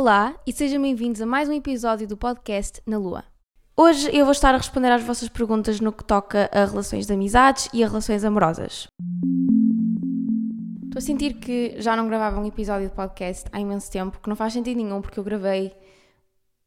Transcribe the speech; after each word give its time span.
Olá 0.00 0.34
e 0.46 0.52
sejam 0.54 0.80
bem-vindos 0.80 1.20
a 1.20 1.26
mais 1.26 1.46
um 1.46 1.52
episódio 1.52 2.08
do 2.08 2.16
podcast 2.16 2.80
Na 2.86 2.96
Lua. 2.96 3.22
Hoje 3.76 4.08
eu 4.16 4.24
vou 4.24 4.32
estar 4.32 4.54
a 4.54 4.56
responder 4.56 4.90
às 4.90 5.02
vossas 5.02 5.28
perguntas 5.28 5.78
no 5.78 5.92
que 5.92 6.02
toca 6.02 6.48
a 6.54 6.64
relações 6.64 7.06
de 7.06 7.12
amizades 7.12 7.68
e 7.70 7.84
a 7.84 7.86
relações 7.86 8.24
amorosas. 8.24 8.88
Estou 10.84 10.96
a 10.96 11.00
sentir 11.02 11.34
que 11.34 11.74
já 11.82 11.94
não 11.94 12.08
gravava 12.08 12.40
um 12.40 12.46
episódio 12.46 12.88
de 12.88 12.94
podcast 12.94 13.46
há 13.52 13.60
imenso 13.60 13.92
tempo, 13.92 14.18
que 14.18 14.28
não 14.30 14.34
faz 14.34 14.54
sentido 14.54 14.78
nenhum 14.78 15.02
porque 15.02 15.20
eu 15.20 15.22
gravei 15.22 15.70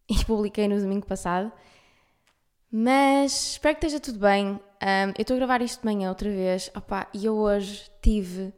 e 0.08 0.14
publiquei 0.26 0.68
no 0.68 0.80
domingo 0.80 1.08
passado. 1.08 1.52
Mas 2.72 3.54
espero 3.54 3.76
que 3.80 3.88
esteja 3.88 4.00
tudo 4.00 4.20
bem. 4.20 4.50
Um, 4.50 5.10
eu 5.18 5.22
estou 5.24 5.34
a 5.34 5.38
gravar 5.38 5.60
isto 5.64 5.80
de 5.80 5.86
manhã 5.86 6.10
outra 6.10 6.30
vez 6.30 6.70
Opa, 6.76 7.08
e 7.12 7.26
eu 7.26 7.36
hoje 7.36 7.90
tive 8.00 8.54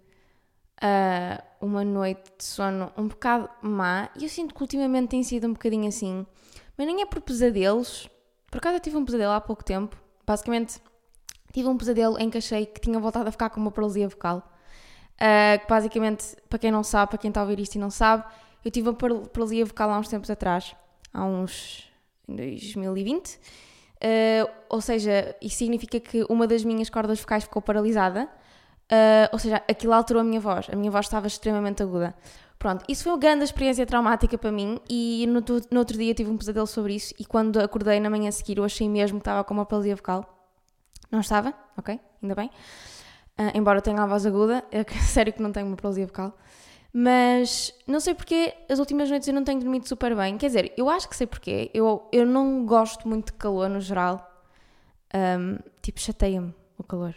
uh, 0.84 1.41
uma 1.65 1.83
noite 1.83 2.31
de 2.37 2.43
sono 2.43 2.91
um 2.97 3.07
bocado 3.07 3.49
má 3.61 4.09
e 4.15 4.23
eu 4.23 4.29
sinto 4.29 4.53
que 4.53 4.61
ultimamente 4.61 5.09
tem 5.09 5.23
sido 5.23 5.47
um 5.47 5.53
bocadinho 5.53 5.88
assim. 5.88 6.25
Mas 6.77 6.88
nem 6.88 7.01
é 7.01 7.05
por 7.05 7.21
pesadelos. 7.21 8.09
Por 8.51 8.57
acaso 8.57 8.75
eu 8.75 8.79
tive 8.79 8.97
um 8.97 9.05
pesadelo 9.05 9.31
há 9.31 9.41
pouco 9.41 9.63
tempo. 9.63 9.97
Basicamente, 10.25 10.81
tive 11.51 11.67
um 11.67 11.77
pesadelo 11.77 12.17
em 12.19 12.29
que 12.29 12.38
achei 12.38 12.65
que 12.65 12.79
tinha 12.79 12.99
voltado 12.99 13.27
a 13.27 13.31
ficar 13.31 13.49
com 13.49 13.59
uma 13.59 13.71
paralisia 13.71 14.07
vocal. 14.07 14.49
Uh, 15.15 15.67
basicamente, 15.67 16.35
para 16.49 16.59
quem 16.59 16.71
não 16.71 16.83
sabe, 16.83 17.11
para 17.11 17.17
quem 17.17 17.29
está 17.29 17.41
a 17.41 17.43
ouvir 17.43 17.59
isto 17.59 17.75
e 17.75 17.79
não 17.79 17.89
sabe, 17.89 18.23
eu 18.63 18.71
tive 18.71 18.89
uma 18.89 18.95
paralisia 18.95 19.66
vocal 19.66 19.89
há 19.91 19.99
uns 19.99 20.07
tempos 20.07 20.29
atrás. 20.29 20.75
Há 21.13 21.23
uns. 21.25 21.89
em 22.27 22.35
2020 22.35 23.39
Uh, 23.95 24.47
ou 24.69 24.81
seja, 24.81 25.35
isso 25.41 25.57
significa 25.57 25.99
que 25.99 26.25
uma 26.29 26.45
das 26.45 26.63
minhas 26.63 26.89
cordas 26.89 27.19
vocais 27.19 27.43
ficou 27.43 27.61
paralisada. 27.61 28.29
Uh, 28.91 29.27
ou 29.31 29.39
seja, 29.39 29.63
aquilo 29.70 29.94
alterou 29.94 30.21
a 30.21 30.23
minha 30.23 30.39
voz. 30.39 30.67
A 30.71 30.75
minha 30.75 30.91
voz 30.91 31.05
estava 31.05 31.27
extremamente 31.27 31.81
aguda. 31.81 32.16
Pronto, 32.57 32.85
isso 32.88 33.03
foi 33.03 33.11
uma 33.11 33.20
grande 33.20 33.44
experiência 33.44 33.86
traumática 33.86 34.38
para 34.38 34.52
mim 34.52 34.80
e 34.89 35.25
no, 35.28 35.44
no, 35.69 35.80
outro 35.80 35.97
dia 35.97 36.14
tive 36.14 36.31
um 36.31 36.38
pesadelo 36.38 36.66
sobre 36.66 36.95
isso 36.95 37.13
e 37.19 37.25
quando 37.25 37.59
acordei 37.59 38.00
na 38.00 38.09
manhã 38.09 38.30
a 38.30 38.31
seguir 38.31 38.58
eu 38.58 38.63
achei 38.63 38.88
mesmo 38.88 39.19
que 39.19 39.22
estava 39.22 39.44
com 39.44 39.53
uma 39.53 39.66
paralisia 39.66 39.95
vocal. 39.95 40.25
Não 41.11 41.19
estava, 41.19 41.53
ok, 41.78 42.00
ainda 42.23 42.36
bem. 42.36 42.50
Uh, 43.38 43.52
embora 43.56 43.81
tenha 43.81 44.02
a 44.02 44.06
voz 44.06 44.25
aguda, 44.25 44.63
é 44.72 44.83
sério 45.03 45.33
que 45.33 45.41
não 45.41 45.52
tenho 45.52 45.67
uma 45.67 45.75
paralisia 45.75 46.08
vocal. 46.08 46.36
Mas 46.94 47.73
não 47.86 48.00
sei 48.00 48.16
porque 48.16 48.56
as 48.69 48.80
últimas 48.80 49.09
noites 49.09 49.28
eu 49.28 49.33
não 49.33 49.44
tenho 49.44 49.59
dormido 49.59 49.86
super 49.86 50.16
bem. 50.16 50.38
Quer 50.38 50.47
dizer, 50.47 50.73
eu 50.78 50.89
acho 50.89 51.09
que 51.09 51.16
sei 51.16 51.28
porquê. 51.28 51.69
Eu, 51.73 52.08
eu 52.09 52.25
não 52.25 52.66
gosto 52.66 53.06
muito 53.06 53.28
de 53.28 53.33
calor 53.33 53.67
no 53.67 53.81
geral. 53.81 54.25
Um, 55.13 55.58
tipo, 55.81 56.00
chateia-me 56.00 56.56
o 56.78 56.83
calor. 56.83 57.13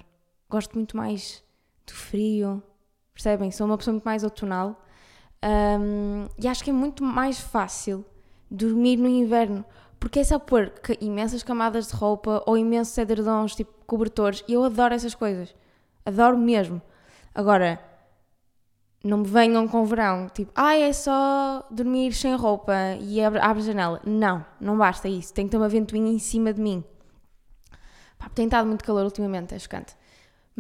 Gosto 0.50 0.74
muito 0.74 0.96
mais 0.96 1.44
do 1.89 1.94
frio. 1.94 2.62
Percebem? 3.12 3.50
Sou 3.50 3.67
uma 3.67 3.77
pessoa 3.77 3.92
muito 3.92 4.05
mais 4.05 4.22
outonal. 4.22 4.81
Um, 5.44 6.27
e 6.39 6.47
acho 6.47 6.62
que 6.62 6.70
é 6.70 6.72
muito 6.72 7.03
mais 7.03 7.41
fácil 7.41 8.05
dormir 8.50 8.97
no 8.97 9.08
inverno. 9.08 9.64
Porque 9.98 10.20
é 10.20 10.25
só 10.25 10.39
pôr 10.39 10.72
imensas 11.00 11.42
camadas 11.42 11.89
de 11.89 11.95
roupa 11.95 12.42
ou 12.47 12.56
imensos 12.56 12.97
edredons, 12.97 13.55
tipo 13.56 13.72
cobertores. 13.86 14.45
E 14.47 14.53
eu 14.53 14.62
adoro 14.62 14.95
essas 14.95 15.14
coisas. 15.14 15.55
Adoro 16.06 16.39
mesmo. 16.39 16.80
Agora, 17.34 17.80
não 19.02 19.19
me 19.19 19.27
venham 19.27 19.67
com 19.69 19.84
verão, 19.84 20.28
tipo, 20.28 20.50
ah, 20.55 20.77
é 20.77 20.92
só 20.92 21.64
dormir 21.70 22.12
sem 22.12 22.34
roupa 22.34 22.75
e 23.00 23.23
abre, 23.23 23.39
abre 23.41 23.62
a 23.62 23.67
janela. 23.67 24.00
Não, 24.05 24.45
não 24.61 24.77
basta 24.77 25.08
isso. 25.08 25.33
Tem 25.33 25.45
que 25.47 25.50
ter 25.52 25.56
uma 25.56 25.69
ventoinha 25.69 26.12
em 26.12 26.19
cima 26.19 26.52
de 26.52 26.61
mim. 26.61 26.84
Pá, 28.19 28.28
tem 28.28 28.47
estado 28.47 28.67
muito 28.67 28.84
calor 28.84 29.05
ultimamente, 29.05 29.55
é 29.55 29.58
chocante. 29.58 29.95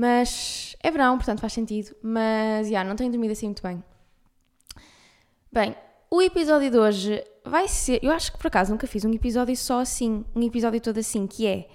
Mas 0.00 0.76
é 0.80 0.92
verão, 0.92 1.16
portanto 1.16 1.40
faz 1.40 1.52
sentido. 1.52 1.92
Mas, 2.00 2.68
já, 2.68 2.70
yeah, 2.70 2.88
não 2.88 2.94
tenho 2.94 3.10
dormido 3.10 3.32
assim 3.32 3.46
muito 3.46 3.64
bem. 3.64 3.82
Bem, 5.50 5.74
o 6.08 6.22
episódio 6.22 6.70
de 6.70 6.78
hoje 6.78 7.24
vai 7.44 7.66
ser. 7.66 7.98
Eu 8.00 8.12
acho 8.12 8.30
que 8.30 8.38
por 8.38 8.46
acaso 8.46 8.70
nunca 8.70 8.86
fiz 8.86 9.04
um 9.04 9.12
episódio 9.12 9.56
só 9.56 9.80
assim, 9.80 10.24
um 10.36 10.42
episódio 10.44 10.80
todo 10.80 10.98
assim, 10.98 11.26
que 11.26 11.48
é 11.48 11.68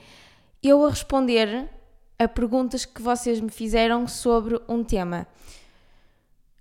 eu 0.63 0.85
a 0.85 0.89
responder 0.89 1.69
a 2.17 2.25
perguntas 2.25 2.85
que 2.85 3.01
vocês 3.01 3.41
me 3.41 3.49
fizeram 3.49 4.07
sobre 4.07 4.57
um 4.69 4.85
tema. 4.85 5.27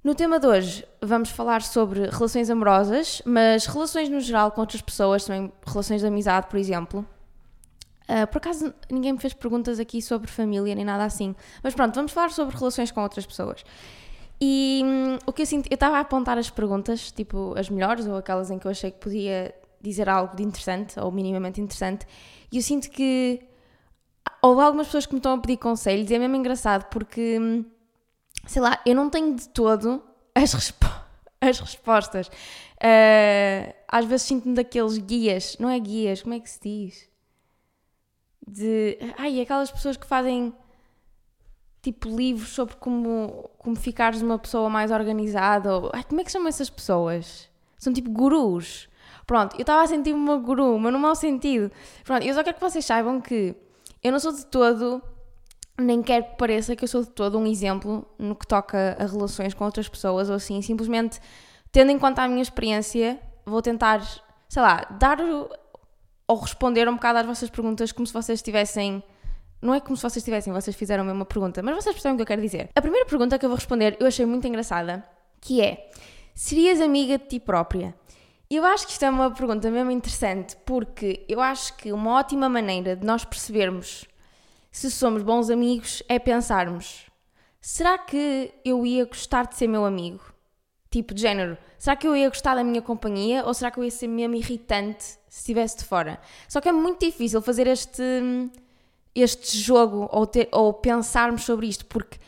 No 0.02 0.16
tema 0.16 0.40
de 0.40 0.48
hoje 0.48 0.84
vamos 1.00 1.30
falar 1.30 1.62
sobre 1.62 2.10
relações 2.10 2.50
amorosas, 2.50 3.22
mas 3.24 3.66
relações 3.66 4.08
no 4.08 4.18
geral 4.18 4.50
com 4.50 4.62
outras 4.62 4.82
pessoas, 4.82 5.26
também 5.26 5.52
relações 5.64 6.00
de 6.00 6.08
amizade, 6.08 6.48
por 6.48 6.58
exemplo. 6.58 7.06
Uh, 8.08 8.26
por 8.26 8.38
acaso 8.38 8.74
ninguém 8.90 9.12
me 9.12 9.18
fez 9.18 9.32
perguntas 9.32 9.78
aqui 9.78 10.02
sobre 10.02 10.30
família 10.30 10.74
nem 10.74 10.84
nada 10.84 11.04
assim, 11.04 11.34
mas 11.62 11.74
pronto, 11.74 11.94
vamos 11.94 12.12
falar 12.12 12.30
sobre 12.30 12.56
relações 12.56 12.90
com 12.90 13.00
outras 13.02 13.24
pessoas. 13.24 13.64
E 14.40 14.82
hum, 14.84 15.18
o 15.24 15.32
que 15.32 15.42
eu 15.42 15.46
sinto, 15.46 15.68
eu 15.70 15.74
estava 15.74 15.98
a 15.98 16.00
apontar 16.00 16.36
as 16.36 16.50
perguntas, 16.50 17.12
tipo 17.12 17.54
as 17.56 17.70
melhores 17.70 18.06
ou 18.06 18.16
aquelas 18.16 18.50
em 18.50 18.58
que 18.58 18.66
eu 18.66 18.70
achei 18.70 18.90
que 18.90 18.98
podia 18.98 19.54
dizer 19.80 20.08
algo 20.08 20.34
de 20.36 20.42
interessante 20.42 20.98
ou 20.98 21.12
minimamente 21.12 21.60
interessante, 21.60 22.06
e 22.50 22.56
eu 22.56 22.62
sinto 22.62 22.90
que 22.90 23.40
houve 24.40 24.62
algumas 24.62 24.88
pessoas 24.88 25.06
que 25.06 25.12
me 25.12 25.18
estão 25.18 25.34
a 25.34 25.38
pedir 25.38 25.58
conselhos 25.58 26.10
e 26.10 26.14
é 26.14 26.18
mesmo 26.18 26.36
engraçado 26.36 26.88
porque 26.88 27.38
hum, 27.38 27.64
sei 28.46 28.62
lá, 28.62 28.80
eu 28.84 28.94
não 28.94 29.08
tenho 29.08 29.34
de 29.34 29.48
todo 29.48 30.02
as, 30.34 30.52
respo 30.52 30.86
as 31.40 31.60
respostas. 31.60 32.26
Uh, 32.26 33.72
às 33.86 34.04
vezes 34.06 34.26
sinto-me 34.26 34.54
daqueles 34.54 34.98
guias, 34.98 35.56
não 35.58 35.70
é 35.70 35.78
guias, 35.78 36.22
como 36.22 36.34
é 36.34 36.40
que 36.40 36.50
se 36.50 36.60
diz? 36.60 37.11
De. 38.46 38.98
Ai, 39.18 39.40
aquelas 39.40 39.70
pessoas 39.70 39.96
que 39.96 40.06
fazem 40.06 40.54
tipo 41.80 42.08
livros 42.08 42.50
sobre 42.50 42.76
como, 42.76 43.50
como 43.58 43.74
ficares 43.76 44.22
uma 44.22 44.38
pessoa 44.38 44.68
mais 44.70 44.90
organizada. 44.90 45.76
Ou, 45.76 45.90
ai, 45.92 46.04
como 46.04 46.20
é 46.20 46.24
que 46.24 46.32
chamam 46.32 46.48
essas 46.48 46.70
pessoas? 46.70 47.48
São 47.78 47.92
tipo 47.92 48.10
gurus. 48.10 48.88
Pronto, 49.26 49.56
eu 49.56 49.62
estava 49.62 49.82
a 49.82 49.86
sentir-me 49.86 50.18
uma 50.18 50.36
guru, 50.36 50.78
mas 50.78 50.92
no 50.92 50.98
mau 50.98 51.14
sentido. 51.14 51.70
Pronto, 52.04 52.24
eu 52.24 52.34
só 52.34 52.42
quero 52.42 52.56
que 52.56 52.62
vocês 52.62 52.84
saibam 52.84 53.20
que 53.20 53.54
eu 54.02 54.12
não 54.12 54.18
sou 54.18 54.32
de 54.32 54.44
todo 54.46 55.02
nem 55.78 56.02
quero 56.02 56.24
que 56.24 56.36
pareça 56.36 56.76
que 56.76 56.84
eu 56.84 56.88
sou 56.88 57.02
de 57.02 57.10
todo 57.10 57.38
um 57.38 57.46
exemplo 57.46 58.06
no 58.18 58.36
que 58.36 58.46
toca 58.46 58.96
a 58.98 59.06
relações 59.06 59.54
com 59.54 59.64
outras 59.64 59.88
pessoas 59.88 60.28
ou 60.28 60.36
assim, 60.36 60.60
simplesmente 60.60 61.18
tendo 61.70 61.90
em 61.90 61.98
conta 61.98 62.22
a 62.22 62.28
minha 62.28 62.42
experiência, 62.42 63.18
vou 63.46 63.62
tentar, 63.62 64.02
sei 64.48 64.62
lá, 64.62 64.86
dar 64.98 65.18
ou 66.26 66.38
responder 66.38 66.88
um 66.88 66.94
bocado 66.94 67.18
às 67.18 67.26
vossas 67.26 67.50
perguntas 67.50 67.92
como 67.92 68.06
se 68.06 68.12
vocês 68.12 68.38
estivessem. 68.38 69.02
Não 69.60 69.74
é 69.74 69.80
como 69.80 69.96
se 69.96 70.02
vocês 70.02 70.24
tivessem, 70.24 70.52
vocês 70.52 70.74
fizeram 70.74 71.04
a 71.04 71.06
mesma 71.06 71.24
pergunta, 71.24 71.62
mas 71.62 71.76
vocês 71.76 71.94
percebem 71.94 72.14
o 72.14 72.16
que 72.16 72.22
eu 72.22 72.26
quero 72.26 72.42
dizer. 72.42 72.68
A 72.74 72.80
primeira 72.80 73.06
pergunta 73.06 73.38
que 73.38 73.44
eu 73.44 73.48
vou 73.48 73.56
responder 73.56 73.96
eu 74.00 74.06
achei 74.06 74.26
muito 74.26 74.46
engraçada, 74.46 75.04
que 75.40 75.60
é: 75.60 75.90
serias 76.34 76.80
amiga 76.80 77.18
de 77.18 77.26
ti 77.26 77.40
própria? 77.40 77.94
Eu 78.50 78.64
acho 78.64 78.86
que 78.86 78.92
isto 78.92 79.04
é 79.04 79.10
uma 79.10 79.30
pergunta 79.30 79.70
mesmo 79.70 79.90
interessante, 79.90 80.56
porque 80.66 81.24
eu 81.28 81.40
acho 81.40 81.76
que 81.76 81.92
uma 81.92 82.18
ótima 82.18 82.48
maneira 82.48 82.94
de 82.94 83.06
nós 83.06 83.24
percebermos 83.24 84.06
se 84.72 84.90
somos 84.90 85.22
bons 85.22 85.50
amigos, 85.50 86.02
é 86.08 86.18
pensarmos: 86.18 87.06
será 87.60 87.98
que 87.98 88.52
eu 88.64 88.86
ia 88.86 89.04
gostar 89.04 89.46
de 89.46 89.56
ser 89.56 89.68
meu 89.68 89.84
amigo? 89.84 90.31
Tipo, 90.92 91.14
de 91.14 91.22
género, 91.22 91.56
será 91.78 91.96
que 91.96 92.06
eu 92.06 92.14
ia 92.14 92.28
gostar 92.28 92.54
da 92.54 92.62
minha 92.62 92.82
companhia 92.82 93.46
ou 93.46 93.54
será 93.54 93.70
que 93.70 93.80
eu 93.80 93.84
ia 93.84 93.90
ser 93.90 94.08
mesmo 94.08 94.34
irritante 94.34 95.02
se 95.02 95.38
estivesse 95.38 95.78
de 95.78 95.84
fora? 95.84 96.20
Só 96.46 96.60
que 96.60 96.68
é 96.68 96.72
muito 96.72 97.00
difícil 97.00 97.40
fazer 97.40 97.66
este, 97.66 98.02
este 99.14 99.56
jogo 99.56 100.06
ou, 100.12 100.26
ter, 100.26 100.50
ou 100.52 100.74
pensarmos 100.74 101.44
sobre 101.44 101.66
isto, 101.66 101.86
porque 101.86 102.18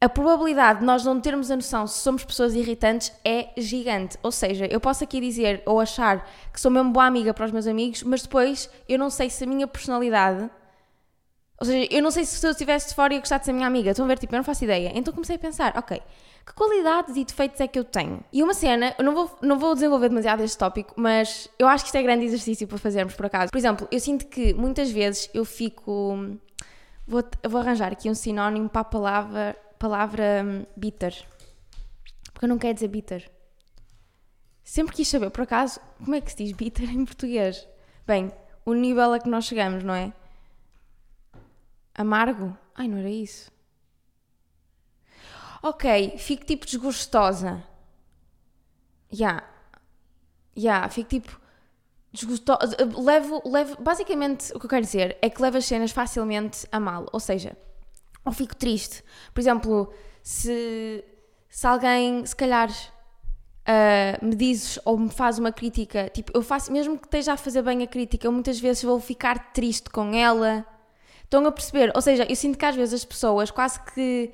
a 0.00 0.08
probabilidade 0.08 0.80
de 0.80 0.84
nós 0.84 1.04
não 1.04 1.20
termos 1.20 1.52
a 1.52 1.56
noção 1.56 1.86
se 1.86 2.00
somos 2.00 2.24
pessoas 2.24 2.52
irritantes 2.56 3.12
é 3.24 3.50
gigante. 3.56 4.18
Ou 4.24 4.32
seja, 4.32 4.66
eu 4.66 4.80
posso 4.80 5.04
aqui 5.04 5.20
dizer 5.20 5.62
ou 5.64 5.78
achar 5.78 6.28
que 6.52 6.60
sou 6.60 6.72
mesmo 6.72 6.90
boa 6.90 7.06
amiga 7.06 7.32
para 7.32 7.46
os 7.46 7.52
meus 7.52 7.68
amigos, 7.68 8.02
mas 8.02 8.22
depois 8.22 8.68
eu 8.88 8.98
não 8.98 9.08
sei 9.08 9.30
se 9.30 9.44
a 9.44 9.46
minha 9.46 9.68
personalidade 9.68 10.50
ou 11.60 11.66
seja, 11.66 11.88
eu 11.90 12.02
não 12.02 12.10
sei 12.10 12.24
se 12.24 12.44
eu 12.44 12.50
estivesse 12.50 12.88
de 12.88 12.94
fora 12.94 13.14
ia 13.14 13.20
gostar 13.20 13.38
de 13.38 13.44
ser 13.44 13.52
minha 13.52 13.66
amiga. 13.66 13.90
Estão 13.92 14.04
a 14.04 14.08
ver? 14.08 14.18
Tipo, 14.18 14.34
eu 14.34 14.38
não 14.38 14.44
faço 14.44 14.64
ideia. 14.64 14.90
Então 14.94 15.14
comecei 15.14 15.36
a 15.36 15.38
pensar, 15.38 15.72
ok, 15.78 16.02
que 16.46 16.52
qualidades 16.52 17.16
e 17.16 17.24
defeitos 17.24 17.58
é 17.60 17.66
que 17.66 17.78
eu 17.78 17.84
tenho? 17.84 18.22
E 18.32 18.42
uma 18.42 18.52
cena, 18.52 18.94
eu 18.98 19.04
não 19.04 19.14
vou, 19.14 19.38
não 19.40 19.58
vou 19.58 19.74
desenvolver 19.74 20.08
demasiado 20.10 20.42
este 20.42 20.58
tópico, 20.58 20.92
mas 20.96 21.48
eu 21.58 21.66
acho 21.66 21.84
que 21.84 21.88
isto 21.88 21.96
é 21.96 22.02
grande 22.02 22.24
exercício 22.24 22.68
para 22.68 22.76
fazermos 22.76 23.14
por 23.14 23.26
acaso. 23.26 23.50
Por 23.50 23.58
exemplo, 23.58 23.88
eu 23.90 23.98
sinto 23.98 24.26
que 24.26 24.52
muitas 24.52 24.90
vezes 24.90 25.30
eu 25.32 25.44
fico. 25.44 26.38
Vou, 27.06 27.22
vou 27.48 27.60
arranjar 27.60 27.92
aqui 27.92 28.10
um 28.10 28.14
sinónimo 28.14 28.68
para 28.68 28.82
a 28.82 28.84
palavra, 28.84 29.56
palavra 29.78 30.44
um, 30.44 30.66
bitter. 30.76 31.14
Porque 32.32 32.44
eu 32.44 32.48
não 32.48 32.58
quero 32.58 32.74
dizer 32.74 32.88
bitter. 32.88 33.30
Sempre 34.62 34.94
quis 34.94 35.08
saber, 35.08 35.30
por 35.30 35.42
acaso, 35.42 35.80
como 36.02 36.14
é 36.14 36.20
que 36.20 36.30
se 36.30 36.38
diz 36.38 36.52
bitter 36.52 36.90
em 36.90 37.04
português? 37.04 37.66
Bem, 38.06 38.32
o 38.66 38.74
nível 38.74 39.12
a 39.12 39.18
que 39.18 39.28
nós 39.28 39.44
chegamos, 39.44 39.82
não 39.82 39.94
é? 39.94 40.12
Amargo? 41.94 42.56
Ai, 42.74 42.88
não 42.88 42.98
era 42.98 43.10
isso. 43.10 43.53
Ok, 45.64 46.18
fico 46.18 46.44
tipo 46.44 46.66
desgostosa. 46.66 47.64
Já. 49.10 49.30
Yeah. 49.30 49.46
Já, 50.54 50.62
yeah, 50.62 50.88
fico 50.90 51.08
tipo 51.08 51.40
desgostosa. 52.12 52.76
Levo, 52.98 53.40
levo. 53.46 53.82
Basicamente, 53.82 54.52
o 54.54 54.60
que 54.60 54.66
eu 54.66 54.68
quero 54.68 54.84
dizer 54.84 55.16
é 55.22 55.30
que 55.30 55.40
levo 55.40 55.56
as 55.56 55.64
cenas 55.64 55.90
facilmente 55.90 56.66
a 56.70 56.78
mal. 56.78 57.06
Ou 57.10 57.18
seja, 57.18 57.56
ou 58.26 58.30
fico 58.30 58.54
triste. 58.54 59.02
Por 59.32 59.40
exemplo, 59.40 59.90
se, 60.22 61.02
se 61.48 61.66
alguém, 61.66 62.26
se 62.26 62.36
calhar, 62.36 62.70
uh, 62.70 64.22
me 64.22 64.36
dizes 64.36 64.78
ou 64.84 64.98
me 64.98 65.08
faz 65.08 65.38
uma 65.38 65.50
crítica, 65.50 66.10
tipo, 66.10 66.30
eu 66.34 66.42
faço, 66.42 66.70
mesmo 66.70 66.98
que 66.98 67.06
esteja 67.06 67.32
a 67.32 67.36
fazer 67.38 67.62
bem 67.62 67.82
a 67.82 67.86
crítica, 67.86 68.26
eu 68.26 68.32
muitas 68.32 68.60
vezes 68.60 68.82
vou 68.82 69.00
ficar 69.00 69.52
triste 69.54 69.88
com 69.88 70.12
ela. 70.12 70.66
Estão 71.22 71.46
a 71.46 71.50
perceber? 71.50 71.90
Ou 71.94 72.02
seja, 72.02 72.26
eu 72.28 72.36
sinto 72.36 72.58
que 72.58 72.66
às 72.66 72.76
vezes 72.76 72.92
as 72.92 73.04
pessoas 73.06 73.50
quase 73.50 73.80
que 73.94 74.30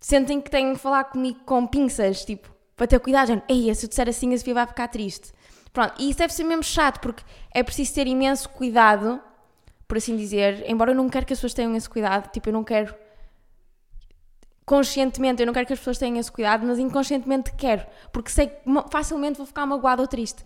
sentem 0.00 0.40
que 0.40 0.50
têm 0.50 0.74
que 0.74 0.78
falar 0.78 1.04
comigo 1.04 1.40
com 1.44 1.66
pinças, 1.66 2.24
tipo, 2.24 2.48
para 2.76 2.86
ter 2.86 3.00
cuidado, 3.00 3.28
gente, 3.28 3.44
ei, 3.48 3.74
se 3.74 3.86
eu 3.86 3.88
disser 3.88 4.08
assim 4.08 4.32
a 4.32 4.38
Sofia 4.38 4.54
vai 4.54 4.66
ficar 4.66 4.88
triste. 4.88 5.32
Pronto, 5.72 5.94
e 5.98 6.10
isso 6.10 6.18
deve 6.18 6.32
ser 6.32 6.44
mesmo 6.44 6.62
chato, 6.62 7.00
porque 7.00 7.22
é 7.52 7.62
preciso 7.62 7.94
ter 7.94 8.06
imenso 8.06 8.48
cuidado, 8.50 9.20
por 9.86 9.96
assim 9.96 10.16
dizer, 10.16 10.64
embora 10.68 10.92
eu 10.92 10.94
não 10.94 11.08
quero 11.08 11.26
que 11.26 11.32
as 11.32 11.38
pessoas 11.38 11.54
tenham 11.54 11.74
esse 11.76 11.88
cuidado, 11.88 12.30
tipo, 12.30 12.48
eu 12.48 12.52
não 12.52 12.64
quero 12.64 12.94
conscientemente, 14.64 15.40
eu 15.42 15.46
não 15.46 15.54
quero 15.54 15.66
que 15.66 15.72
as 15.72 15.78
pessoas 15.78 15.96
tenham 15.96 16.18
esse 16.18 16.30
cuidado, 16.30 16.66
mas 16.66 16.78
inconscientemente 16.78 17.52
quero, 17.56 17.86
porque 18.12 18.30
sei 18.30 18.48
que 18.48 18.62
facilmente 18.90 19.38
vou 19.38 19.46
ficar 19.46 19.64
magoada 19.64 20.02
ou 20.02 20.06
triste. 20.06 20.44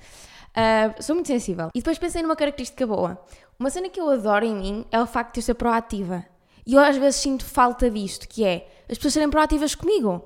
Uh, 0.53 1.03
sou 1.03 1.17
muito 1.17 1.27
sensível. 1.27 1.71
E 1.75 1.79
depois 1.79 1.99
pensei 1.99 2.23
numa 2.23 2.37
característica 2.37 2.87
boa. 2.87 3.21
Uma 3.59 3.71
cena 3.71 3.89
que 3.89 4.01
eu 4.01 4.09
adoro 4.09 4.45
em 4.45 4.55
mim 4.55 4.87
é 4.93 5.01
o 5.01 5.07
facto 5.07 5.35
de 5.35 5.41
eu 5.41 5.43
ser 5.43 5.55
proativa. 5.55 6.25
E 6.65 6.75
eu 6.75 6.81
às 6.81 6.97
vezes 6.97 7.21
sinto 7.21 7.45
falta 7.45 7.91
disto, 7.91 8.29
que 8.29 8.45
é 8.45 8.69
as 8.93 8.99
pessoas 8.99 9.15
serem 9.15 9.31
proativas 9.31 9.75
comigo. 9.75 10.23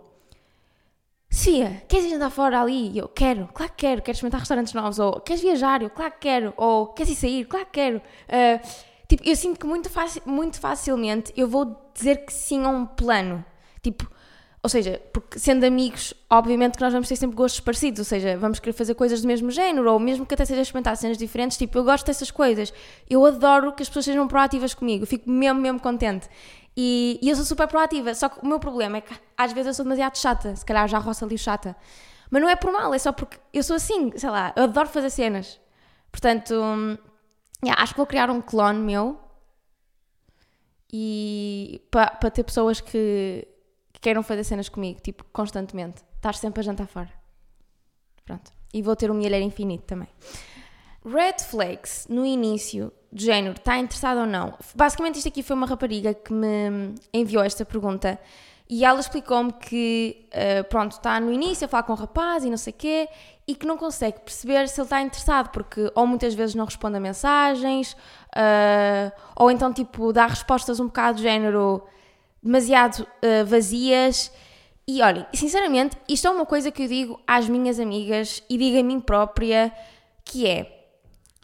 Sofia, 1.30 1.82
queres 1.88 2.06
ir 2.06 2.10
jantar 2.10 2.30
fora 2.30 2.60
ali? 2.60 2.96
Eu, 2.98 3.08
quero, 3.08 3.48
claro 3.54 3.72
que 3.72 3.86
quero. 3.86 4.02
Queres 4.02 4.18
experimentar 4.18 4.40
restaurantes 4.40 4.72
novos? 4.74 4.98
Ou, 4.98 5.20
queres 5.20 5.40
viajar? 5.40 5.82
Eu, 5.82 5.90
claro 5.90 6.12
que 6.12 6.18
quero. 6.20 6.52
Ou, 6.56 6.88
queres 6.88 7.12
ir 7.12 7.16
sair? 7.16 7.44
Claro 7.44 7.66
que 7.66 7.72
quero. 7.72 7.98
Uh, 7.98 8.66
tipo, 9.08 9.22
eu 9.24 9.36
sinto 9.36 9.60
que 9.60 9.66
muito, 9.66 9.88
muito 10.26 10.58
facilmente 10.58 11.32
eu 11.36 11.46
vou 11.46 11.90
dizer 11.94 12.24
que 12.24 12.32
sim 12.32 12.64
a 12.64 12.68
um 12.68 12.84
plano. 12.84 13.44
Tipo, 13.82 14.10
ou 14.62 14.68
seja, 14.68 15.00
porque 15.12 15.38
sendo 15.38 15.64
amigos, 15.64 16.12
obviamente 16.28 16.76
que 16.76 16.82
nós 16.82 16.92
vamos 16.92 17.06
ter 17.08 17.14
sempre 17.14 17.36
gostos 17.36 17.60
parecidos, 17.60 18.00
ou 18.00 18.04
seja, 18.04 18.36
vamos 18.36 18.58
querer 18.58 18.72
fazer 18.72 18.94
coisas 18.94 19.22
do 19.22 19.28
mesmo 19.28 19.48
género, 19.48 19.92
ou 19.92 19.98
mesmo 20.00 20.26
que 20.26 20.34
até 20.34 20.44
seja 20.44 20.60
experimentar 20.60 20.96
cenas 20.96 21.16
diferentes, 21.16 21.56
tipo, 21.56 21.78
eu 21.78 21.84
gosto 21.84 22.04
dessas 22.04 22.32
coisas. 22.32 22.74
Eu 23.08 23.24
adoro 23.24 23.72
que 23.72 23.82
as 23.82 23.88
pessoas 23.88 24.06
sejam 24.06 24.26
proativas 24.26 24.74
comigo, 24.74 25.04
eu 25.04 25.06
fico 25.06 25.30
mesmo, 25.30 25.60
mesmo 25.60 25.78
contente. 25.78 26.28
E, 26.76 27.18
e 27.22 27.30
eu 27.30 27.36
sou 27.36 27.44
super 27.44 27.66
proativa, 27.66 28.14
só 28.14 28.28
que 28.28 28.40
o 28.40 28.46
meu 28.46 28.60
problema 28.60 28.98
é 28.98 29.00
que 29.00 29.14
às 29.36 29.52
vezes 29.52 29.68
eu 29.68 29.74
sou 29.74 29.84
demasiado 29.84 30.18
chata, 30.18 30.54
se 30.54 30.64
calhar 30.64 30.86
já 30.86 30.98
roça 30.98 31.24
ali 31.24 31.38
chata. 31.38 31.74
Mas 32.30 32.42
não 32.42 32.48
é 32.48 32.56
por 32.56 32.70
mal, 32.72 32.92
é 32.92 32.98
só 32.98 33.12
porque 33.12 33.38
eu 33.52 33.62
sou 33.62 33.76
assim, 33.76 34.12
sei 34.16 34.28
lá, 34.28 34.52
eu 34.56 34.64
adoro 34.64 34.88
fazer 34.88 35.10
cenas. 35.10 35.60
Portanto, 36.10 36.54
yeah, 37.64 37.82
acho 37.82 37.94
que 37.94 37.98
vou 37.98 38.06
criar 38.06 38.30
um 38.30 38.42
clone 38.42 38.80
meu 38.80 39.18
e 40.92 41.82
para 41.90 42.10
pa 42.10 42.30
ter 42.30 42.44
pessoas 42.44 42.80
que 42.80 43.46
que 43.96 44.00
queiram 44.00 44.22
fazer 44.22 44.44
cenas 44.44 44.68
comigo, 44.68 45.00
tipo, 45.00 45.24
constantemente. 45.32 46.04
Estar 46.16 46.34
sempre 46.34 46.60
a 46.60 46.62
jantar 46.62 46.86
fora. 46.86 47.10
Pronto. 48.26 48.52
E 48.74 48.82
vou 48.82 48.94
ter 48.94 49.10
um 49.10 49.14
milheiro 49.14 49.44
infinito 49.44 49.84
também. 49.84 50.08
Red 51.02 51.38
flags 51.48 52.06
no 52.10 52.26
início, 52.26 52.92
do 53.16 53.22
género, 53.22 53.54
está 53.56 53.78
interessado 53.78 54.20
ou 54.20 54.26
não? 54.26 54.52
Basicamente, 54.74 55.16
isto 55.16 55.28
aqui 55.28 55.42
foi 55.42 55.56
uma 55.56 55.66
rapariga 55.66 56.12
que 56.12 56.32
me 56.32 56.94
enviou 57.14 57.42
esta 57.42 57.64
pergunta 57.64 58.20
e 58.68 58.84
ela 58.84 59.00
explicou-me 59.00 59.52
que, 59.52 60.28
uh, 60.28 60.64
pronto, 60.64 60.92
está 60.92 61.18
no 61.18 61.32
início 61.32 61.64
a 61.64 61.68
falar 61.68 61.84
com 61.84 61.94
o 61.94 61.96
rapaz 61.96 62.44
e 62.44 62.50
não 62.50 62.58
sei 62.58 62.74
o 62.74 62.76
quê 62.76 63.08
e 63.48 63.54
que 63.54 63.66
não 63.66 63.78
consegue 63.78 64.20
perceber 64.20 64.68
se 64.68 64.78
ele 64.78 64.86
está 64.86 65.00
interessado 65.00 65.48
porque 65.48 65.90
ou 65.94 66.06
muitas 66.06 66.34
vezes 66.34 66.54
não 66.54 66.66
responde 66.66 66.98
a 66.98 67.00
mensagens 67.00 67.92
uh, 67.92 69.10
ou 69.34 69.50
então, 69.50 69.72
tipo, 69.72 70.12
dá 70.12 70.26
respostas 70.26 70.78
um 70.78 70.86
bocado 70.86 71.16
do 71.16 71.22
género 71.22 71.82
demasiado 72.42 73.00
uh, 73.00 73.46
vazias. 73.46 74.30
E 74.86 75.00
olhem, 75.00 75.24
sinceramente, 75.32 75.96
isto 76.06 76.28
é 76.28 76.30
uma 76.30 76.44
coisa 76.44 76.70
que 76.70 76.82
eu 76.82 76.88
digo 76.88 77.20
às 77.26 77.48
minhas 77.48 77.80
amigas 77.80 78.42
e 78.48 78.58
digo 78.58 78.78
a 78.78 78.82
mim 78.82 79.00
própria, 79.00 79.72
que 80.22 80.46
é, 80.46 80.75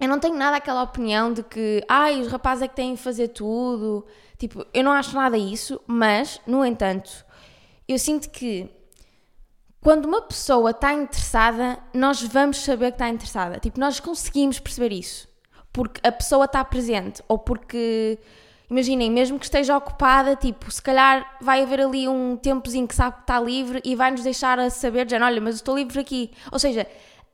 eu 0.00 0.08
não 0.08 0.18
tenho 0.18 0.34
nada 0.34 0.56
aquela 0.56 0.82
opinião 0.82 1.32
de 1.32 1.42
que, 1.42 1.84
ai, 1.88 2.20
os 2.20 2.28
rapazes 2.28 2.62
é 2.62 2.68
que 2.68 2.76
têm 2.76 2.96
que 2.96 3.02
fazer 3.02 3.28
tudo. 3.28 4.04
Tipo, 4.38 4.66
eu 4.74 4.82
não 4.82 4.92
acho 4.92 5.14
nada 5.14 5.38
isso, 5.38 5.80
mas, 5.86 6.40
no 6.46 6.64
entanto, 6.64 7.24
eu 7.86 7.98
sinto 7.98 8.30
que 8.30 8.68
quando 9.80 10.06
uma 10.06 10.22
pessoa 10.22 10.70
está 10.70 10.92
interessada, 10.92 11.78
nós 11.92 12.22
vamos 12.22 12.58
saber 12.58 12.92
que 12.92 12.94
está 12.94 13.08
interessada. 13.08 13.58
Tipo, 13.58 13.80
nós 13.80 13.98
conseguimos 14.00 14.58
perceber 14.58 14.92
isso. 14.92 15.28
Porque 15.72 16.00
a 16.06 16.12
pessoa 16.12 16.44
está 16.44 16.64
presente 16.64 17.22
ou 17.26 17.38
porque 17.38 18.18
imaginem, 18.72 19.10
mesmo 19.10 19.38
que 19.38 19.44
esteja 19.44 19.76
ocupada, 19.76 20.34
tipo, 20.34 20.70
se 20.70 20.80
calhar 20.80 21.36
vai 21.40 21.62
haver 21.62 21.80
ali 21.80 22.08
um 22.08 22.36
tempozinho 22.36 22.88
que 22.88 22.94
sabe 22.94 23.16
que 23.16 23.22
está 23.22 23.38
livre 23.38 23.82
e 23.84 23.94
vai-nos 23.94 24.22
deixar 24.22 24.58
a 24.58 24.70
saber, 24.70 25.08
já, 25.08 25.22
olha, 25.22 25.40
mas 25.40 25.56
estou 25.56 25.76
livre 25.76 26.00
aqui. 26.00 26.30
Ou 26.50 26.58
seja, 26.58 26.86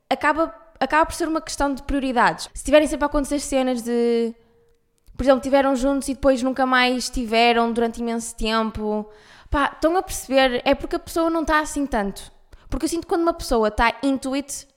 acaba, 0.09 0.53
acaba 0.79 1.05
por 1.05 1.13
ser 1.13 1.27
uma 1.27 1.41
questão 1.41 1.73
de 1.73 1.83
prioridades. 1.83 2.49
Se 2.53 2.63
tiverem 2.63 2.87
sempre 2.87 3.05
a 3.05 3.07
acontecer 3.07 3.39
cenas 3.39 3.81
de, 3.81 4.33
por 5.17 5.23
exemplo, 5.23 5.41
tiveram 5.41 5.75
juntos 5.75 6.07
e 6.07 6.13
depois 6.13 6.41
nunca 6.41 6.65
mais 6.65 7.05
estiveram 7.05 7.71
durante 7.73 7.99
imenso 7.99 8.35
tempo, 8.35 9.09
pá, 9.49 9.71
estão 9.73 9.95
a 9.97 10.01
perceber, 10.01 10.61
é 10.63 10.73
porque 10.73 10.95
a 10.95 10.99
pessoa 10.99 11.29
não 11.29 11.41
está 11.41 11.59
assim 11.59 11.85
tanto. 11.85 12.31
Porque 12.69 12.85
eu 12.85 12.89
sinto 12.89 13.01
que 13.01 13.09
quando 13.09 13.23
uma 13.23 13.33
pessoa 13.33 13.67
está 13.67 13.97
into 14.03 14.33
it, 14.33 14.67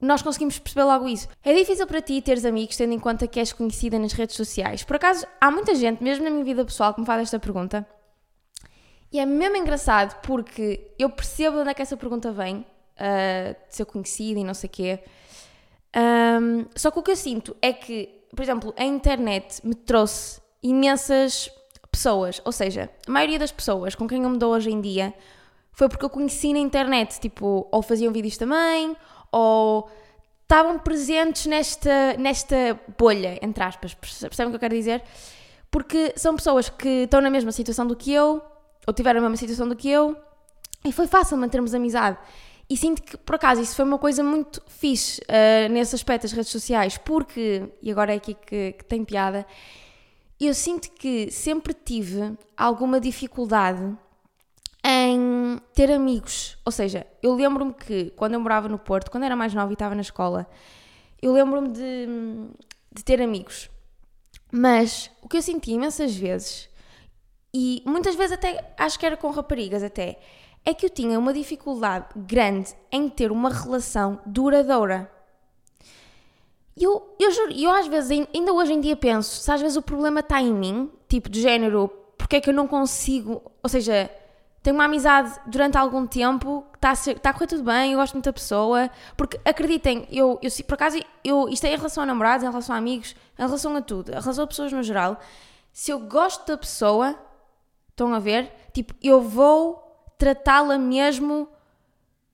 nós 0.00 0.22
conseguimos 0.22 0.58
perceber 0.58 0.84
logo 0.84 1.08
isso. 1.08 1.28
É 1.44 1.52
difícil 1.52 1.86
para 1.86 2.00
ti 2.00 2.22
teres 2.22 2.44
amigos, 2.44 2.76
tendo 2.76 2.92
em 2.94 2.98
conta 2.98 3.26
que 3.26 3.38
és 3.38 3.52
conhecida 3.52 3.98
nas 3.98 4.12
redes 4.12 4.36
sociais. 4.36 4.84
Por 4.84 4.96
acaso, 4.96 5.26
há 5.40 5.50
muita 5.50 5.74
gente, 5.74 6.02
mesmo 6.02 6.24
na 6.24 6.30
minha 6.30 6.44
vida 6.44 6.64
pessoal, 6.64 6.94
que 6.94 7.00
me 7.00 7.06
faz 7.06 7.22
esta 7.22 7.38
pergunta. 7.38 7.86
E 9.10 9.18
é 9.18 9.26
mesmo 9.26 9.56
engraçado 9.56 10.20
porque 10.22 10.94
eu 10.98 11.10
percebo 11.10 11.56
de 11.56 11.60
onde 11.62 11.70
é 11.70 11.74
que 11.74 11.82
essa 11.82 11.96
pergunta 11.96 12.30
vem, 12.30 12.64
uh, 12.98 13.68
de 13.68 13.76
ser 13.76 13.84
conhecida 13.84 14.40
e 14.40 14.44
não 14.44 14.54
sei 14.54 14.68
o 14.68 14.72
quê. 14.72 15.00
Um, 15.96 16.66
só 16.74 16.90
que 16.90 16.98
o 16.98 17.02
que 17.02 17.10
eu 17.10 17.16
sinto 17.16 17.56
é 17.62 17.72
que, 17.72 18.08
por 18.34 18.42
exemplo, 18.42 18.74
a 18.76 18.84
internet 18.84 19.66
me 19.66 19.74
trouxe 19.74 20.40
imensas 20.62 21.50
pessoas. 21.90 22.40
Ou 22.44 22.52
seja, 22.52 22.90
a 23.06 23.10
maioria 23.10 23.38
das 23.38 23.52
pessoas 23.52 23.94
com 23.94 24.06
quem 24.06 24.22
eu 24.22 24.30
me 24.30 24.38
dou 24.38 24.52
hoje 24.52 24.70
em 24.70 24.80
dia 24.80 25.14
foi 25.72 25.88
porque 25.88 26.04
eu 26.04 26.10
conheci 26.10 26.52
na 26.52 26.58
internet. 26.58 27.18
Tipo, 27.20 27.66
ou 27.70 27.82
faziam 27.82 28.12
vídeos 28.12 28.36
também, 28.36 28.96
ou 29.32 29.88
estavam 30.42 30.78
presentes 30.78 31.46
nesta, 31.46 32.14
nesta 32.18 32.80
bolha, 32.96 33.38
entre 33.42 33.62
aspas, 33.62 33.94
percebem 33.94 34.46
o 34.46 34.50
que 34.50 34.56
eu 34.56 34.60
quero 34.60 34.74
dizer? 34.74 35.02
Porque 35.70 36.14
são 36.16 36.34
pessoas 36.34 36.70
que 36.70 37.04
estão 37.04 37.20
na 37.20 37.28
mesma 37.28 37.52
situação 37.52 37.86
do 37.86 37.94
que 37.94 38.12
eu, 38.12 38.42
ou 38.86 38.94
tiveram 38.94 39.18
a 39.18 39.22
mesma 39.22 39.36
situação 39.36 39.68
do 39.68 39.76
que 39.76 39.90
eu, 39.90 40.16
e 40.82 40.90
foi 40.90 41.06
fácil 41.06 41.36
mantermos 41.36 41.74
amizade. 41.74 42.16
E 42.70 42.76
sinto 42.76 43.02
que, 43.02 43.16
por 43.16 43.36
acaso, 43.36 43.62
isso 43.62 43.74
foi 43.74 43.84
uma 43.84 43.98
coisa 43.98 44.22
muito 44.22 44.62
fixe 44.66 45.20
uh, 45.22 45.72
nesse 45.72 45.94
aspecto 45.94 46.22
das 46.22 46.32
redes 46.32 46.50
sociais, 46.50 46.98
porque, 46.98 47.66
e 47.80 47.90
agora 47.90 48.12
é 48.12 48.16
aqui 48.16 48.34
que, 48.34 48.72
que 48.72 48.84
tem 48.84 49.04
piada, 49.04 49.46
eu 50.38 50.52
sinto 50.52 50.90
que 50.92 51.30
sempre 51.30 51.72
tive 51.72 52.36
alguma 52.56 53.00
dificuldade 53.00 53.96
em 54.84 55.58
ter 55.74 55.90
amigos. 55.90 56.58
Ou 56.64 56.70
seja, 56.70 57.06
eu 57.22 57.34
lembro-me 57.34 57.72
que 57.72 58.10
quando 58.10 58.34
eu 58.34 58.40
morava 58.40 58.68
no 58.68 58.78
Porto, 58.78 59.10
quando 59.10 59.24
era 59.24 59.34
mais 59.34 59.54
nova 59.54 59.72
e 59.72 59.74
estava 59.74 59.94
na 59.94 60.02
escola, 60.02 60.46
eu 61.20 61.32
lembro-me 61.32 61.68
de, 61.70 62.06
de 62.92 63.02
ter 63.02 63.20
amigos. 63.20 63.70
Mas 64.52 65.10
o 65.22 65.28
que 65.28 65.36
eu 65.36 65.42
senti 65.42 65.72
imensas 65.72 66.14
vezes, 66.14 66.68
e 67.52 67.82
muitas 67.84 68.14
vezes 68.14 68.32
até 68.32 68.74
acho 68.78 68.98
que 68.98 69.06
era 69.06 69.16
com 69.16 69.30
raparigas 69.30 69.82
até, 69.82 70.18
é 70.64 70.74
que 70.74 70.86
eu 70.86 70.90
tinha 70.90 71.18
uma 71.18 71.32
dificuldade 71.32 72.06
grande 72.16 72.74
em 72.92 73.08
ter 73.08 73.32
uma 73.32 73.50
relação 73.50 74.20
duradoura. 74.26 75.10
Eu, 76.76 77.14
eu 77.18 77.30
juro, 77.32 77.52
eu 77.52 77.70
às 77.70 77.86
vezes, 77.86 78.26
ainda 78.34 78.52
hoje 78.52 78.72
em 78.72 78.80
dia 78.80 78.94
penso, 78.94 79.42
se 79.42 79.50
às 79.50 79.60
vezes 79.60 79.76
o 79.76 79.82
problema 79.82 80.20
está 80.20 80.40
em 80.40 80.52
mim, 80.52 80.90
tipo 81.08 81.28
de 81.28 81.40
género, 81.40 81.88
porque 82.16 82.36
é 82.36 82.40
que 82.40 82.50
eu 82.50 82.54
não 82.54 82.68
consigo, 82.68 83.42
ou 83.62 83.68
seja, 83.68 84.10
tenho 84.62 84.76
uma 84.76 84.84
amizade 84.84 85.40
durante 85.46 85.76
algum 85.76 86.06
tempo, 86.06 86.64
está 86.74 86.90
a, 86.90 86.94
ser, 86.94 87.16
está 87.16 87.30
a 87.30 87.32
correr 87.32 87.46
tudo 87.46 87.64
bem, 87.64 87.92
eu 87.92 87.98
gosto 87.98 88.12
muito 88.12 88.26
da 88.26 88.32
pessoa, 88.32 88.90
porque 89.16 89.40
acreditem, 89.44 90.06
eu, 90.10 90.38
eu 90.42 90.50
por 90.66 90.74
acaso, 90.74 90.98
eu, 91.24 91.48
isto 91.48 91.64
é 91.64 91.72
em 91.72 91.76
relação 91.76 92.02
a 92.02 92.06
namorados, 92.06 92.44
em 92.44 92.50
relação 92.50 92.74
a 92.74 92.78
amigos, 92.78 93.16
em 93.38 93.42
relação 93.42 93.74
a 93.74 93.80
tudo, 93.80 94.10
em 94.10 94.20
relação 94.20 94.44
a 94.44 94.46
pessoas 94.46 94.72
no 94.72 94.82
geral, 94.82 95.18
se 95.72 95.90
eu 95.90 95.98
gosto 95.98 96.46
da 96.46 96.58
pessoa, 96.58 97.18
estão 97.88 98.12
a 98.12 98.18
ver, 98.18 98.52
tipo, 98.72 98.94
eu 99.02 99.20
vou 99.20 99.87
tratá-la 100.18 100.76
mesmo 100.76 101.48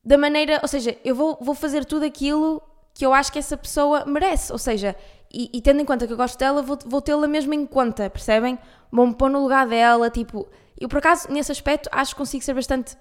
da 0.05 0.19
maneira, 0.19 0.59
ou 0.63 0.69
seja, 0.69 0.97
eu 1.05 1.15
vou, 1.15 1.39
vou 1.41 1.55
fazer 1.55 1.85
tudo 1.85 2.05
aquilo 2.05 2.63
que 2.93 3.05
eu 3.05 3.13
acho 3.13 3.33
que 3.33 3.39
essa 3.39 3.57
pessoa 3.57 4.05
merece, 4.05 4.53
ou 4.53 4.59
seja, 4.59 4.97
e, 5.33 5.51
e 5.53 5.61
tendo 5.61 5.81
em 5.81 5.85
conta 5.85 6.07
que 6.07 6.13
eu 6.13 6.17
gosto 6.17 6.39
dela, 6.39 6.63
vou, 6.63 6.79
vou 6.87 7.01
tê-la 7.01 7.27
mesmo 7.27 7.53
em 7.55 7.67
conta, 7.67 8.09
percebem? 8.09 8.59
Vou-me 8.91 9.15
pôr 9.15 9.29
no 9.31 9.43
lugar 9.43 9.67
dela, 9.67 10.09
tipo, 10.09 10.47
eu, 10.79 10.89
por 10.89 10.99
acaso, 10.99 11.31
nesse 11.31 11.51
aspecto, 11.51 11.89
acho 11.93 12.13
que 12.13 12.19
consigo 12.19 12.45
ser 12.45 12.55
bastante 12.55 12.97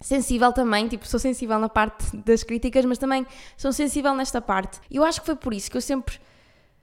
sensível 0.00 0.52
também, 0.52 0.88
tipo, 0.88 1.06
sou 1.06 1.20
sensível 1.20 1.58
na 1.58 1.68
parte 1.68 2.16
das 2.16 2.42
críticas, 2.42 2.84
mas 2.84 2.98
também 2.98 3.26
sou 3.56 3.72
sensível 3.72 4.14
nesta 4.14 4.40
parte. 4.40 4.80
E 4.90 4.96
eu 4.96 5.04
acho 5.04 5.20
que 5.20 5.26
foi 5.26 5.36
por 5.36 5.52
isso 5.52 5.70
que 5.70 5.76
eu 5.76 5.80
sempre 5.80 6.18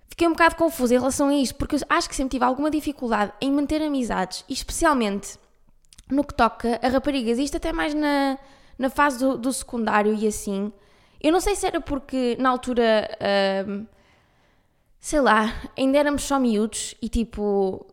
fiquei 0.08 0.28
um 0.28 0.32
bocado 0.32 0.56
confusa 0.56 0.96
em 0.96 1.00
relação 1.00 1.30
a 1.30 1.34
isto, 1.34 1.56
porque 1.56 1.76
eu 1.76 1.80
acho 1.90 2.08
que 2.08 2.16
sempre 2.16 2.32
tive 2.32 2.46
alguma 2.46 2.70
dificuldade 2.70 3.34
em 3.42 3.52
manter 3.52 3.82
amizades, 3.82 4.46
especialmente 4.48 5.38
no 6.10 6.24
que 6.24 6.34
toca 6.34 6.80
a 6.82 6.88
raparigas, 6.88 7.38
isto 7.38 7.58
até 7.58 7.74
mais 7.74 7.94
na, 7.94 8.38
na 8.78 8.90
fase 8.90 9.20
do, 9.20 9.38
do 9.38 9.52
secundário 9.52 10.14
e 10.14 10.28
assim, 10.28 10.72
eu 11.22 11.32
não 11.32 11.40
sei 11.40 11.56
se 11.56 11.66
era 11.66 11.82
porque 11.82 12.38
na 12.40 12.50
altura, 12.50 13.10
sei 15.00 15.20
lá, 15.20 15.54
ainda 15.78 15.98
éramos 15.98 16.24
só 16.24 16.40
miúdos 16.40 16.96
e 17.02 17.10
tipo 17.10 17.86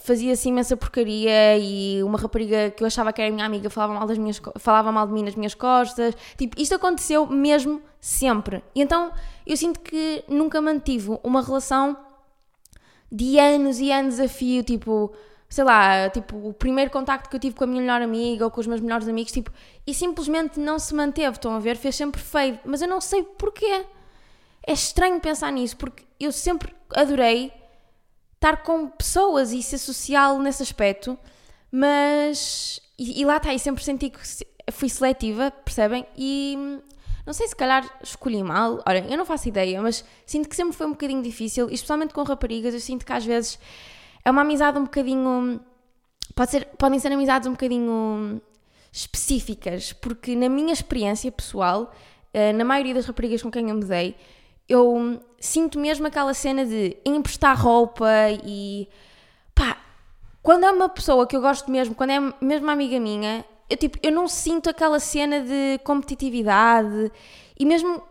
fazia-se 0.00 0.48
imensa 0.48 0.76
porcaria 0.76 1.58
e 1.58 2.02
uma 2.02 2.18
rapariga 2.18 2.70
que 2.70 2.82
eu 2.82 2.86
achava 2.86 3.12
que 3.12 3.20
era 3.20 3.30
minha 3.30 3.44
amiga 3.44 3.68
falava 3.68 3.94
mal, 3.94 4.06
das 4.06 4.18
minhas, 4.18 4.40
falava 4.58 4.92
mal 4.92 5.06
de 5.06 5.12
mim 5.12 5.22
nas 5.22 5.34
minhas 5.34 5.54
costas. 5.54 6.14
Tipo, 6.36 6.60
isto 6.60 6.74
aconteceu 6.74 7.26
mesmo 7.26 7.82
sempre. 8.00 8.62
E 8.74 8.82
então 8.82 9.12
eu 9.46 9.56
sinto 9.56 9.80
que 9.80 10.24
nunca 10.28 10.60
mantive 10.60 11.18
uma 11.22 11.42
relação 11.42 11.96
de 13.10 13.38
anos 13.38 13.78
e 13.78 13.92
anos 13.92 14.18
a 14.18 14.28
fio, 14.28 14.62
tipo, 14.62 15.12
sei 15.52 15.64
lá, 15.64 16.08
tipo, 16.08 16.48
o 16.48 16.54
primeiro 16.54 16.90
contacto 16.90 17.28
que 17.28 17.36
eu 17.36 17.40
tive 17.40 17.54
com 17.54 17.64
a 17.64 17.66
minha 17.66 17.82
melhor 17.82 18.00
amiga 18.00 18.46
ou 18.46 18.50
com 18.50 18.58
os 18.58 18.66
meus 18.66 18.80
melhores 18.80 19.06
amigos, 19.06 19.30
tipo, 19.30 19.52
e 19.86 19.92
simplesmente 19.92 20.58
não 20.58 20.78
se 20.78 20.94
manteve, 20.94 21.36
estão 21.36 21.54
a 21.54 21.58
ver? 21.58 21.76
Fez 21.76 21.94
sempre 21.94 22.22
feio, 22.22 22.58
mas 22.64 22.80
eu 22.80 22.88
não 22.88 23.02
sei 23.02 23.22
porquê. 23.22 23.84
É 24.66 24.72
estranho 24.72 25.20
pensar 25.20 25.52
nisso, 25.52 25.76
porque 25.76 26.04
eu 26.18 26.32
sempre 26.32 26.74
adorei 26.94 27.52
estar 28.34 28.62
com 28.62 28.88
pessoas 28.88 29.52
e 29.52 29.62
ser 29.62 29.76
social 29.76 30.38
nesse 30.38 30.62
aspecto, 30.62 31.18
mas. 31.70 32.80
E, 32.98 33.20
e 33.20 33.24
lá 33.26 33.36
está, 33.36 33.52
e 33.52 33.58
sempre 33.58 33.84
senti 33.84 34.08
que 34.08 34.20
fui 34.72 34.88
seletiva, 34.88 35.50
percebem? 35.50 36.06
E 36.16 36.56
não 37.26 37.34
sei 37.34 37.46
se 37.46 37.54
calhar 37.54 37.84
escolhi 38.02 38.42
mal, 38.42 38.82
olha, 38.86 39.04
eu 39.06 39.18
não 39.18 39.26
faço 39.26 39.48
ideia, 39.48 39.82
mas 39.82 40.02
sinto 40.24 40.48
que 40.48 40.56
sempre 40.56 40.72
foi 40.72 40.86
um 40.86 40.92
bocadinho 40.92 41.22
difícil, 41.22 41.68
especialmente 41.68 42.14
com 42.14 42.22
raparigas, 42.22 42.72
eu 42.72 42.80
sinto 42.80 43.04
que 43.04 43.12
às 43.12 43.26
vezes 43.26 43.58
é 44.24 44.30
uma 44.30 44.42
amizade 44.42 44.78
um 44.78 44.84
bocadinho. 44.84 45.60
Pode 46.34 46.50
ser, 46.50 46.66
podem 46.78 46.98
ser 46.98 47.12
amizades 47.12 47.48
um 47.48 47.52
bocadinho 47.52 48.40
específicas, 48.92 49.92
porque 49.92 50.36
na 50.36 50.48
minha 50.48 50.72
experiência 50.72 51.30
pessoal, 51.32 51.92
eh, 52.32 52.52
na 52.52 52.64
maioria 52.64 52.94
das 52.94 53.06
raparigas 53.06 53.42
com 53.42 53.50
quem 53.50 53.68
eu 53.68 53.74
me 53.74 53.84
dei, 53.84 54.14
eu 54.68 55.20
sinto 55.38 55.78
mesmo 55.78 56.06
aquela 56.06 56.34
cena 56.34 56.64
de 56.64 56.96
emprestar 57.04 57.60
roupa 57.60 58.08
e 58.44 58.88
pá, 59.54 59.76
quando 60.42 60.64
é 60.64 60.70
uma 60.70 60.88
pessoa 60.88 61.26
que 61.26 61.36
eu 61.36 61.40
gosto 61.40 61.70
mesmo, 61.70 61.94
quando 61.94 62.10
é 62.10 62.20
mesmo 62.40 62.66
uma 62.66 62.72
amiga 62.72 62.98
minha, 63.00 63.44
eu, 63.68 63.76
tipo, 63.76 63.98
eu 64.02 64.12
não 64.12 64.28
sinto 64.28 64.68
aquela 64.68 65.00
cena 65.00 65.40
de 65.40 65.78
competitividade 65.84 67.10
e 67.58 67.64
mesmo, 67.64 68.02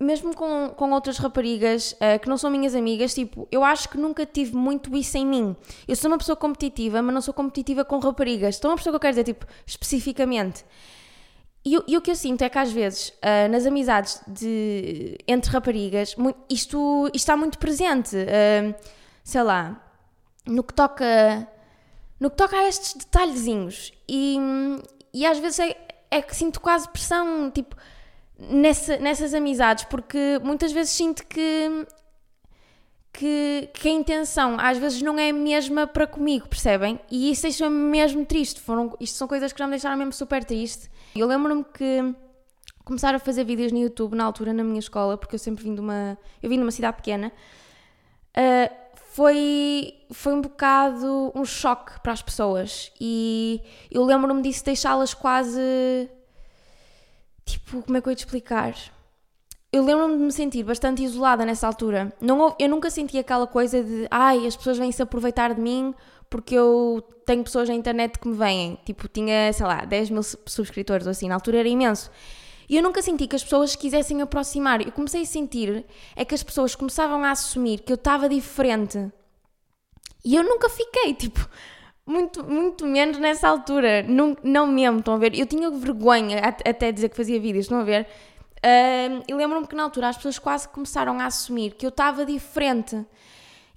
mesmo 0.00 0.34
com, 0.34 0.70
com 0.70 0.90
outras 0.92 1.18
raparigas 1.18 1.92
uh, 1.92 2.18
que 2.20 2.28
não 2.28 2.38
são 2.38 2.50
minhas 2.50 2.74
amigas, 2.74 3.14
tipo, 3.14 3.46
eu 3.52 3.62
acho 3.62 3.88
que 3.88 3.98
nunca 3.98 4.24
tive 4.24 4.56
muito 4.56 4.96
isso 4.96 5.18
em 5.18 5.26
mim. 5.26 5.54
Eu 5.86 5.94
sou 5.94 6.10
uma 6.10 6.16
pessoa 6.16 6.34
competitiva, 6.34 7.02
mas 7.02 7.14
não 7.14 7.20
sou 7.20 7.34
competitiva 7.34 7.84
com 7.84 7.98
raparigas. 7.98 8.56
Então, 8.56 8.70
uma 8.70 8.76
pessoa 8.76 8.92
que 8.92 8.96
eu 8.96 9.00
quero 9.00 9.12
dizer, 9.12 9.24
tipo, 9.24 9.46
especificamente. 9.66 10.64
E, 11.62 11.78
e, 11.86 11.96
o 11.96 12.00
que 12.00 12.10
eu 12.10 12.16
sinto 12.16 12.42
é 12.42 12.48
que 12.48 12.58
às 12.58 12.72
vezes 12.72 13.10
uh, 13.10 13.50
nas 13.50 13.66
amizades 13.66 14.22
de, 14.26 15.18
entre 15.28 15.50
raparigas 15.50 16.16
isto, 16.48 17.06
isto 17.08 17.16
está 17.16 17.36
muito 17.36 17.58
presente. 17.58 18.16
Uh, 18.16 18.74
sei 19.22 19.42
lá, 19.42 19.78
no 20.46 20.64
que 20.64 20.72
toca 20.72 21.46
no 22.18 22.30
que 22.30 22.36
toca 22.36 22.56
a 22.56 22.68
estes 22.68 22.94
detalhezinhos. 22.94 23.92
E, 24.08 24.38
e 25.12 25.24
às 25.24 25.38
vezes 25.38 25.58
é, 25.58 25.76
é 26.10 26.20
que 26.20 26.36
sinto 26.36 26.60
quase 26.60 26.88
pressão, 26.88 27.50
tipo, 27.50 27.74
nessa, 28.40 28.96
nessas 28.96 29.34
amizades, 29.34 29.84
porque 29.84 30.40
muitas 30.42 30.72
vezes 30.72 30.92
sinto 30.92 31.26
que, 31.26 31.86
que, 33.12 33.68
que, 33.74 33.88
a 33.88 33.92
intenção 33.92 34.56
às 34.58 34.78
vezes 34.78 35.02
não 35.02 35.18
é 35.18 35.30
a 35.30 35.32
mesma 35.32 35.86
para 35.86 36.06
comigo, 36.06 36.48
percebem? 36.48 36.98
E 37.10 37.30
isso 37.30 37.42
deixa-me 37.42 37.76
mesmo 37.76 38.24
triste. 38.24 38.60
Foram, 38.60 38.96
isto 38.98 39.16
são 39.16 39.28
coisas 39.28 39.52
que 39.52 39.58
já 39.58 39.66
me 39.66 39.72
deixaram 39.72 39.96
mesmo 39.96 40.12
super 40.12 40.42
triste. 40.44 40.90
Eu 41.14 41.26
lembro-me 41.26 41.64
que 41.64 42.14
começaram 42.84 43.16
a 43.16 43.20
fazer 43.20 43.44
vídeos 43.44 43.72
no 43.72 43.78
YouTube 43.78 44.16
na 44.16 44.24
altura 44.24 44.52
na 44.52 44.64
minha 44.64 44.78
escola, 44.78 45.18
porque 45.18 45.34
eu 45.34 45.38
sempre 45.38 45.62
vim 45.62 45.74
de 45.74 45.80
uma. 45.80 46.16
Eu 46.42 46.48
vim 46.48 46.56
de 46.56 46.62
uma 46.62 46.72
cidade 46.72 46.96
pequena. 46.96 47.30
Uh, 48.30 48.80
foi, 49.12 49.94
foi 50.12 50.32
um 50.32 50.40
bocado 50.40 51.32
um 51.34 51.44
choque 51.44 52.00
para 52.00 52.12
as 52.12 52.22
pessoas 52.22 52.92
e 53.00 53.60
eu 53.90 54.04
lembro-me 54.04 54.40
disso 54.40 54.64
deixá-las 54.64 55.12
quase 55.12 56.08
tipo, 57.70 57.82
como 57.82 57.96
é 57.96 58.00
que 58.00 58.08
eu 58.08 58.10
ia 58.10 58.16
te 58.16 58.24
explicar? 58.24 58.74
Eu 59.72 59.84
lembro-me 59.84 60.16
de 60.16 60.22
me 60.24 60.32
sentir 60.32 60.64
bastante 60.64 61.02
isolada 61.04 61.44
nessa 61.46 61.66
altura. 61.66 62.12
Não, 62.20 62.56
eu 62.58 62.68
nunca 62.68 62.90
senti 62.90 63.16
aquela 63.18 63.46
coisa 63.46 63.82
de 63.82 64.08
ai, 64.10 64.44
as 64.46 64.56
pessoas 64.56 64.78
vêm 64.78 64.90
se 64.90 65.00
aproveitar 65.00 65.54
de 65.54 65.60
mim 65.60 65.94
porque 66.28 66.54
eu 66.54 67.02
tenho 67.24 67.42
pessoas 67.44 67.68
na 67.68 67.74
internet 67.74 68.18
que 68.18 68.26
me 68.26 68.36
veem. 68.36 68.78
Tipo, 68.84 69.06
tinha, 69.06 69.52
sei 69.52 69.66
lá, 69.66 69.84
10 69.84 70.10
mil 70.10 70.22
subscritores 70.22 71.06
ou 71.06 71.12
assim, 71.12 71.28
na 71.28 71.34
altura 71.34 71.58
era 71.58 71.68
imenso. 71.68 72.10
E 72.68 72.76
eu 72.76 72.82
nunca 72.82 73.02
senti 73.02 73.26
que 73.26 73.36
as 73.36 73.44
pessoas 73.44 73.76
quisessem 73.76 74.20
aproximar. 74.22 74.80
Eu 74.80 74.92
comecei 74.92 75.22
a 75.22 75.26
sentir 75.26 75.84
é 76.16 76.24
que 76.24 76.34
as 76.34 76.42
pessoas 76.42 76.74
começavam 76.74 77.24
a 77.24 77.30
assumir 77.30 77.80
que 77.80 77.92
eu 77.92 77.96
estava 77.96 78.28
diferente. 78.28 79.10
E 80.24 80.34
eu 80.34 80.42
nunca 80.42 80.68
fiquei, 80.68 81.14
tipo, 81.14 81.48
muito, 82.06 82.44
muito 82.44 82.86
menos 82.86 83.18
nessa 83.18 83.48
altura. 83.48 84.02
Não, 84.02 84.36
não 84.42 84.66
mesmo, 84.66 84.98
estão 84.98 85.14
a 85.14 85.18
ver? 85.18 85.38
Eu 85.38 85.46
tinha 85.46 85.70
vergonha 85.70 86.40
até 86.40 86.90
dizer 86.90 87.08
que 87.08 87.16
fazia 87.16 87.40
vídeos, 87.40 87.64
estão 87.64 87.80
a 87.80 87.84
ver? 87.84 88.06
Uh, 88.60 89.24
e 89.26 89.34
lembro-me 89.34 89.66
que 89.66 89.74
na 89.74 89.84
altura 89.84 90.08
as 90.08 90.16
pessoas 90.16 90.38
quase 90.38 90.68
começaram 90.68 91.18
a 91.18 91.26
assumir 91.26 91.74
que 91.74 91.86
eu 91.86 91.90
estava 91.90 92.26
diferente. 92.26 93.06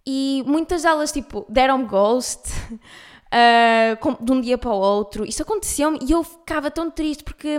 E 0.05 0.43
muitas 0.45 0.83
delas, 0.83 1.11
tipo, 1.11 1.45
deram-me 1.47 1.85
ghost 1.85 2.49
uh, 3.31 4.23
de 4.23 4.31
um 4.31 4.41
dia 4.41 4.57
para 4.57 4.71
o 4.71 4.77
outro. 4.77 5.25
Isso 5.25 5.41
aconteceu-me 5.41 5.99
e 6.01 6.11
eu 6.11 6.23
ficava 6.23 6.69
tão 6.69 6.91
triste 6.91 7.23
porque, 7.23 7.57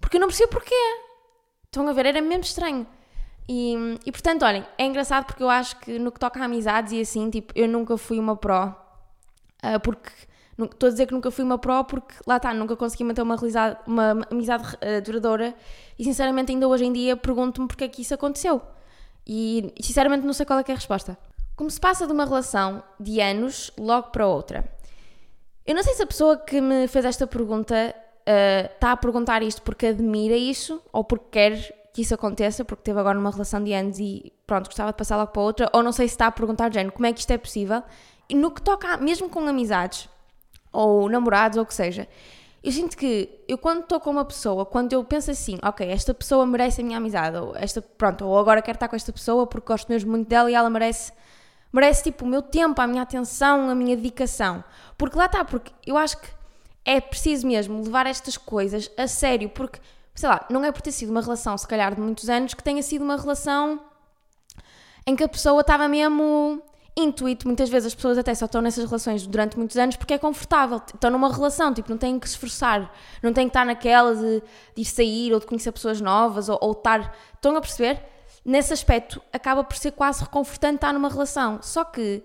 porque 0.00 0.16
eu 0.16 0.20
não 0.20 0.28
percebo 0.28 0.52
porquê. 0.52 0.74
Estão 1.64 1.88
a 1.88 1.92
ver? 1.92 2.06
Era 2.06 2.20
mesmo 2.20 2.44
estranho. 2.44 2.86
E, 3.48 3.98
e 4.04 4.12
portanto, 4.12 4.44
olhem, 4.44 4.64
é 4.76 4.84
engraçado 4.84 5.24
porque 5.24 5.42
eu 5.42 5.48
acho 5.48 5.76
que 5.80 5.98
no 5.98 6.12
que 6.12 6.20
toca 6.20 6.38
a 6.38 6.44
amizades 6.44 6.92
e 6.92 7.00
assim, 7.00 7.30
tipo, 7.30 7.52
eu 7.56 7.66
nunca 7.66 7.96
fui 7.96 8.18
uma 8.18 8.36
pró. 8.36 8.81
Uh, 9.64 9.78
porque 9.80 10.10
estou 10.58 10.88
a 10.88 10.90
dizer 10.90 11.06
que 11.06 11.12
nunca 11.12 11.30
fui 11.30 11.44
uma 11.44 11.58
pró 11.58 11.82
porque 11.84 12.14
lá 12.26 12.36
está, 12.36 12.52
nunca 12.52 12.76
consegui 12.76 13.04
manter 13.04 13.22
uma, 13.22 13.36
uma 13.86 14.26
amizade 14.30 14.64
uh, 14.76 15.02
duradoura 15.02 15.54
e 15.98 16.04
sinceramente 16.04 16.52
ainda 16.52 16.68
hoje 16.68 16.84
em 16.84 16.92
dia 16.92 17.16
pergunto-me 17.16 17.66
porque 17.66 17.84
é 17.84 17.88
que 17.88 18.02
isso 18.02 18.14
aconteceu. 18.14 18.60
E 19.26 19.72
sinceramente 19.80 20.26
não 20.26 20.32
sei 20.32 20.44
qual 20.44 20.58
é, 20.58 20.64
é 20.66 20.72
a 20.72 20.74
resposta. 20.74 21.16
Como 21.54 21.70
se 21.70 21.80
passa 21.80 22.06
de 22.06 22.12
uma 22.12 22.24
relação 22.24 22.82
de 22.98 23.20
anos 23.20 23.70
logo 23.78 24.10
para 24.10 24.26
outra? 24.26 24.64
Eu 25.64 25.74
não 25.74 25.82
sei 25.82 25.94
se 25.94 26.02
a 26.02 26.06
pessoa 26.06 26.36
que 26.36 26.60
me 26.60 26.88
fez 26.88 27.04
esta 27.04 27.26
pergunta 27.26 27.94
uh, 28.22 28.74
está 28.74 28.92
a 28.92 28.96
perguntar 28.96 29.42
isto 29.42 29.62
porque 29.62 29.86
admira 29.86 30.36
isso 30.36 30.82
ou 30.92 31.04
porque 31.04 31.26
quer 31.30 31.82
que 31.92 32.02
isso 32.02 32.14
aconteça, 32.14 32.64
porque 32.64 32.82
teve 32.82 32.98
agora 32.98 33.18
uma 33.18 33.30
relação 33.30 33.62
de 33.62 33.72
anos 33.72 33.98
e 33.98 34.32
pronto, 34.46 34.66
gostava 34.66 34.92
de 34.92 34.96
passar 34.96 35.16
logo 35.18 35.30
para 35.30 35.42
outra, 35.42 35.70
ou 35.74 35.82
não 35.82 35.92
sei 35.92 36.08
se 36.08 36.14
está 36.14 36.26
a 36.26 36.32
perguntar, 36.32 36.72
género, 36.72 36.92
como 36.92 37.04
é 37.06 37.12
que 37.12 37.20
isto 37.20 37.30
é 37.30 37.36
possível. 37.36 37.82
No 38.30 38.50
que 38.50 38.62
toca, 38.62 38.96
mesmo 38.96 39.28
com 39.28 39.46
amizades, 39.46 40.08
ou 40.72 41.08
namorados, 41.08 41.58
ou 41.58 41.64
o 41.64 41.66
que 41.66 41.74
seja, 41.74 42.08
eu 42.62 42.70
sinto 42.70 42.96
que 42.96 43.28
eu 43.48 43.58
quando 43.58 43.82
estou 43.82 44.00
com 44.00 44.10
uma 44.10 44.24
pessoa, 44.24 44.64
quando 44.64 44.92
eu 44.92 45.04
penso 45.04 45.30
assim, 45.30 45.58
ok, 45.62 45.86
esta 45.90 46.14
pessoa 46.14 46.46
merece 46.46 46.80
a 46.80 46.84
minha 46.84 46.96
amizade, 46.96 47.36
ou 47.36 47.56
esta, 47.56 47.82
pronto, 47.82 48.24
ou 48.24 48.38
agora 48.38 48.62
quero 48.62 48.76
estar 48.76 48.88
com 48.88 48.96
esta 48.96 49.12
pessoa 49.12 49.46
porque 49.46 49.66
gosto 49.66 49.88
mesmo 49.88 50.10
muito 50.10 50.28
dela 50.28 50.50
e 50.50 50.54
ela 50.54 50.70
merece 50.70 51.12
merece 51.72 52.04
tipo 52.04 52.24
o 52.24 52.28
meu 52.28 52.42
tempo, 52.42 52.80
a 52.80 52.86
minha 52.86 53.02
atenção, 53.02 53.70
a 53.70 53.74
minha 53.74 53.96
dedicação. 53.96 54.62
Porque 54.98 55.16
lá 55.16 55.24
está, 55.26 55.44
porque 55.44 55.72
eu 55.86 55.96
acho 55.96 56.18
que 56.18 56.28
é 56.84 57.00
preciso 57.00 57.46
mesmo 57.46 57.82
levar 57.82 58.06
estas 58.06 58.36
coisas 58.36 58.90
a 58.96 59.06
sério, 59.08 59.48
porque, 59.48 59.80
sei 60.14 60.28
lá, 60.28 60.44
não 60.50 60.62
é 60.64 60.70
por 60.70 60.82
ter 60.82 60.92
sido 60.92 61.10
uma 61.10 61.22
relação, 61.22 61.56
se 61.56 61.66
calhar, 61.66 61.94
de 61.94 62.00
muitos 62.00 62.28
anos, 62.28 62.52
que 62.54 62.62
tenha 62.62 62.82
sido 62.82 63.02
uma 63.02 63.16
relação 63.16 63.80
em 65.06 65.16
que 65.16 65.24
a 65.24 65.28
pessoa 65.28 65.62
estava 65.62 65.88
mesmo 65.88 66.62
intuito. 66.96 67.46
Muitas 67.46 67.68
vezes 67.68 67.88
as 67.88 67.94
pessoas 67.94 68.18
até 68.18 68.34
só 68.34 68.46
estão 68.46 68.60
nessas 68.60 68.84
relações 68.84 69.26
durante 69.26 69.56
muitos 69.56 69.76
anos 69.76 69.96
porque 69.96 70.14
é 70.14 70.18
confortável. 70.18 70.80
Estão 70.92 71.10
numa 71.10 71.32
relação, 71.32 71.72
tipo, 71.72 71.90
não 71.90 71.98
têm 71.98 72.18
que 72.18 72.28
se 72.28 72.34
esforçar, 72.34 72.92
não 73.22 73.32
têm 73.32 73.46
que 73.46 73.50
estar 73.50 73.64
naquela 73.64 74.14
de, 74.14 74.42
de 74.74 74.82
ir 74.82 74.84
sair 74.84 75.32
ou 75.32 75.40
de 75.40 75.46
conhecer 75.46 75.72
pessoas 75.72 76.00
novas 76.00 76.48
ou, 76.48 76.58
ou 76.60 76.72
estar. 76.72 77.14
Estão 77.34 77.56
a 77.56 77.60
perceber? 77.60 78.12
nesse 78.44 78.72
aspecto 78.72 79.22
acaba 79.32 79.62
por 79.62 79.76
ser 79.76 79.92
quase 79.92 80.22
reconfortante 80.22 80.76
estar 80.76 80.92
numa 80.92 81.08
relação. 81.08 81.60
Só 81.62 81.84
que, 81.84 82.22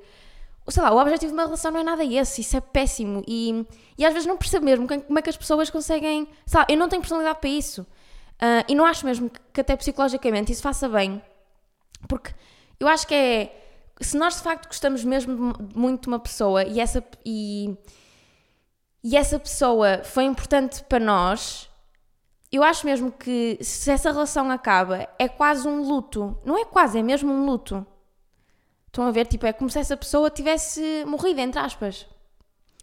sei 0.67 0.83
lá, 0.83 0.91
o 0.91 0.97
objetivo 0.97 1.31
de 1.31 1.37
uma 1.37 1.45
relação 1.45 1.71
não 1.71 1.79
é 1.79 1.83
nada 1.83 2.03
esse, 2.03 2.41
isso 2.41 2.57
é 2.57 2.61
péssimo. 2.61 3.23
E, 3.27 3.65
e 3.97 4.05
às 4.05 4.13
vezes 4.13 4.27
não 4.27 4.37
percebo 4.37 4.65
mesmo 4.65 4.87
como 4.87 5.19
é 5.19 5.21
que 5.21 5.29
as 5.29 5.37
pessoas 5.37 5.69
conseguem. 5.69 6.27
Sei 6.45 6.59
lá, 6.59 6.65
eu 6.69 6.77
não 6.77 6.89
tenho 6.89 7.01
personalidade 7.01 7.39
para 7.39 7.49
isso. 7.49 7.81
Uh, 7.81 8.63
e 8.67 8.75
não 8.75 8.85
acho 8.85 9.05
mesmo 9.05 9.31
que, 9.51 9.61
até 9.61 9.75
psicologicamente 9.75 10.51
isso 10.51 10.61
faça 10.61 10.87
bem. 10.87 11.21
Porque 12.07 12.31
eu 12.79 12.87
acho 12.87 13.07
que 13.07 13.13
é. 13.13 13.63
Se 13.99 14.17
nós 14.17 14.35
de 14.35 14.41
facto 14.41 14.67
gostamos 14.67 15.03
mesmo 15.03 15.53
muito 15.75 16.03
de 16.03 16.07
uma 16.07 16.19
pessoa 16.19 16.63
e 16.63 16.79
essa, 16.79 17.03
e, 17.25 17.75
e 19.03 19.17
essa 19.17 19.39
pessoa 19.39 20.01
foi 20.03 20.23
importante 20.23 20.83
para 20.83 20.99
nós, 20.99 21.69
eu 22.51 22.63
acho 22.63 22.85
mesmo 22.85 23.11
que 23.11 23.57
se 23.61 23.91
essa 23.91 24.11
relação 24.11 24.49
acaba, 24.49 25.07
é 25.19 25.27
quase 25.27 25.67
um 25.67 25.81
luto. 25.81 26.37
Não 26.45 26.57
é 26.57 26.65
quase, 26.65 26.99
é 26.99 27.03
mesmo 27.03 27.31
um 27.31 27.45
luto. 27.45 27.85
Estão 28.87 29.05
a 29.05 29.11
ver? 29.11 29.25
Tipo, 29.27 29.45
é 29.45 29.53
como 29.53 29.69
se 29.69 29.79
essa 29.79 29.97
pessoa 29.97 30.29
tivesse 30.29 31.03
morrido, 31.05 31.39
entre 31.41 31.59
aspas. 31.59 32.07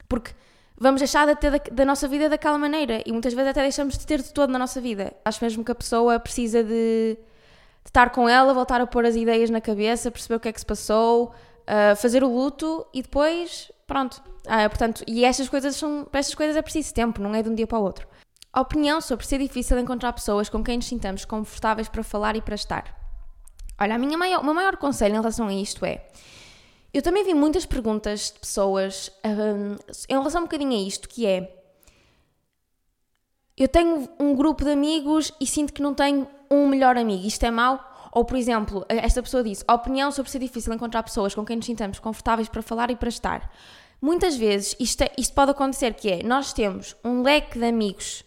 Porque 0.08 0.32
vamos 0.76 1.00
deixar 1.00 1.26
de 1.26 1.34
ter 1.36 1.50
da, 1.50 1.58
da, 1.58 1.84
nossa 1.84 2.06
vida 2.06 2.28
daquela 2.28 2.58
maneira 2.58 3.02
e 3.06 3.12
muitas 3.12 3.32
vezes 3.32 3.50
até 3.50 3.62
deixamos 3.62 3.96
de 3.96 4.06
ter 4.06 4.20
de 4.20 4.32
todo 4.32 4.50
na 4.50 4.58
nossa 4.58 4.80
vida. 4.80 5.14
Acho 5.24 5.42
mesmo 5.42 5.64
que 5.64 5.72
a 5.72 5.74
pessoa 5.74 6.20
precisa 6.20 6.62
de, 6.62 7.16
de 7.84 7.90
estar 7.90 8.10
com 8.10 8.28
ela, 8.28 8.54
voltar 8.54 8.80
a 8.80 8.86
pôr 8.86 9.04
as 9.04 9.14
ideias 9.14 9.50
na 9.50 9.60
cabeça, 9.60 10.10
perceber 10.10 10.36
o 10.36 10.40
que 10.40 10.48
é 10.48 10.52
que 10.52 10.60
se 10.60 10.66
passou, 10.66 11.34
uh, 11.62 11.96
fazer 11.96 12.24
o 12.24 12.28
luto 12.28 12.86
e 12.92 13.02
depois, 13.02 13.70
pronto. 13.86 14.22
Uh, 14.46 14.68
portanto, 14.68 15.04
e 15.06 15.24
estas 15.24 15.48
coisas 15.48 15.76
são, 15.76 16.04
para 16.04 16.20
estas 16.20 16.34
coisas 16.34 16.56
é 16.56 16.62
preciso 16.62 16.92
tempo, 16.94 17.20
não 17.20 17.34
é 17.34 17.42
de 17.42 17.48
um 17.48 17.54
dia 17.54 17.66
para 17.66 17.78
o 17.78 17.82
outro. 17.82 18.08
A 18.52 18.60
opinião 18.60 19.00
sobre 19.00 19.26
ser 19.26 19.38
difícil 19.38 19.78
encontrar 19.78 20.12
pessoas 20.12 20.48
com 20.48 20.62
quem 20.62 20.76
nos 20.76 20.86
sintamos 20.86 21.24
confortáveis 21.24 21.88
para 21.88 22.02
falar 22.02 22.36
e 22.36 22.42
para 22.42 22.54
estar. 22.54 23.04
Olha, 23.80 23.96
a 23.96 23.98
minha 23.98 24.16
maior, 24.16 24.40
o 24.40 24.44
meu 24.44 24.54
maior 24.54 24.76
conselho 24.76 25.14
em 25.14 25.18
relação 25.18 25.48
a 25.48 25.52
isto 25.52 25.84
é 25.84 26.06
eu 26.94 27.02
também 27.02 27.24
vi 27.24 27.34
muitas 27.34 27.66
perguntas 27.66 28.30
de 28.32 28.38
pessoas 28.38 29.10
um, 29.24 29.74
em 30.08 30.16
relação 30.16 30.42
um 30.42 30.44
bocadinho 30.44 30.70
a 30.70 30.88
isto, 30.88 31.08
que 31.08 31.26
é 31.26 31.60
eu 33.56 33.66
tenho 33.66 34.08
um 34.20 34.36
grupo 34.36 34.62
de 34.64 34.70
amigos 34.70 35.32
e 35.40 35.46
sinto 35.46 35.72
que 35.72 35.82
não 35.82 35.92
tenho 35.92 36.28
um 36.54 36.68
melhor 36.68 36.96
amigo, 36.96 37.26
isto 37.26 37.44
é 37.44 37.50
mau? 37.50 37.92
Ou, 38.12 38.24
por 38.24 38.36
exemplo, 38.36 38.84
esta 38.88 39.22
pessoa 39.22 39.42
disse, 39.42 39.64
opinião 39.68 40.12
sobre 40.12 40.30
ser 40.30 40.38
difícil 40.38 40.72
encontrar 40.72 41.02
pessoas 41.02 41.34
com 41.34 41.44
quem 41.44 41.56
nos 41.56 41.66
sintamos 41.66 41.98
confortáveis 41.98 42.48
para 42.48 42.62
falar 42.62 42.90
e 42.90 42.96
para 42.96 43.08
estar. 43.08 43.50
Muitas 44.00 44.36
vezes 44.36 44.76
isto, 44.78 45.02
é, 45.02 45.10
isto 45.18 45.34
pode 45.34 45.50
acontecer 45.50 45.94
que 45.94 46.10
é, 46.10 46.22
nós 46.22 46.52
temos 46.52 46.94
um 47.04 47.22
leque 47.22 47.58
de 47.58 47.64
amigos, 47.64 48.22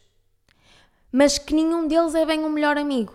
mas 1.12 1.38
que 1.38 1.54
nenhum 1.54 1.88
deles 1.88 2.16
é 2.16 2.26
bem 2.26 2.44
um 2.44 2.50
melhor 2.50 2.78
amigo. 2.78 3.14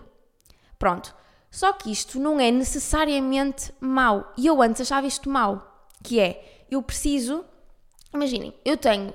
Pronto. 0.78 1.14
Só 1.50 1.70
que 1.74 1.92
isto 1.92 2.18
não 2.18 2.40
é 2.40 2.50
necessariamente 2.50 3.72
mau. 3.78 4.32
E 4.38 4.46
eu 4.46 4.62
antes 4.62 4.80
achava 4.80 5.06
isto 5.06 5.28
mau. 5.28 5.86
Que 6.02 6.18
é, 6.18 6.64
eu 6.70 6.82
preciso. 6.82 7.44
Imaginem, 8.14 8.54
eu 8.64 8.76
tenho 8.78 9.12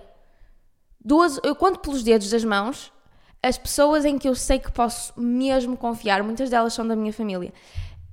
duas. 1.04 1.40
Eu 1.44 1.56
conto 1.56 1.80
pelos 1.80 2.04
dedos 2.04 2.30
das 2.30 2.44
mãos 2.44 2.94
as 3.42 3.58
pessoas 3.58 4.06
em 4.06 4.18
que 4.18 4.28
eu 4.28 4.36
sei 4.36 4.60
que 4.60 4.72
posso 4.72 5.14
mesmo 5.20 5.78
confiar. 5.78 6.24
Muitas 6.24 6.50
delas 6.50 6.74
são 6.74 6.88
da 6.88 6.96
minha 6.96 7.14
família. 7.14 7.54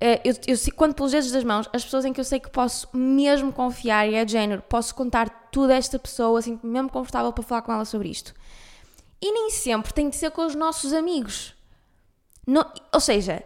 Eh, 0.00 0.20
eu, 0.24 0.34
eu 0.46 0.56
conto 0.74 0.94
pelos 0.94 1.12
dedos 1.12 1.30
das 1.30 1.44
mãos 1.44 1.68
as 1.72 1.84
pessoas 1.84 2.04
em 2.04 2.12
que 2.12 2.20
eu 2.20 2.24
sei 2.24 2.40
que 2.40 2.50
posso 2.50 2.88
mesmo 2.92 3.52
confiar 3.52 4.08
e 4.08 4.14
é 4.14 4.24
de 4.24 4.32
género, 4.32 4.62
posso 4.62 4.94
contar 4.94 5.48
tudo 5.50 5.70
a 5.70 5.76
esta 5.76 5.98
pessoa, 5.98 6.38
assim, 6.38 6.58
mesmo 6.62 6.90
confortável 6.90 7.32
para 7.32 7.44
falar 7.44 7.62
com 7.62 7.72
ela 7.72 7.84
sobre 7.84 8.08
isto. 8.08 8.34
E 9.20 9.32
nem 9.32 9.50
sempre 9.50 9.92
tem 9.92 10.10
de 10.10 10.16
ser 10.16 10.30
com 10.30 10.44
os 10.44 10.54
nossos 10.54 10.92
amigos. 10.92 11.54
Não, 12.46 12.70
ou 12.92 13.00
seja, 13.00 13.42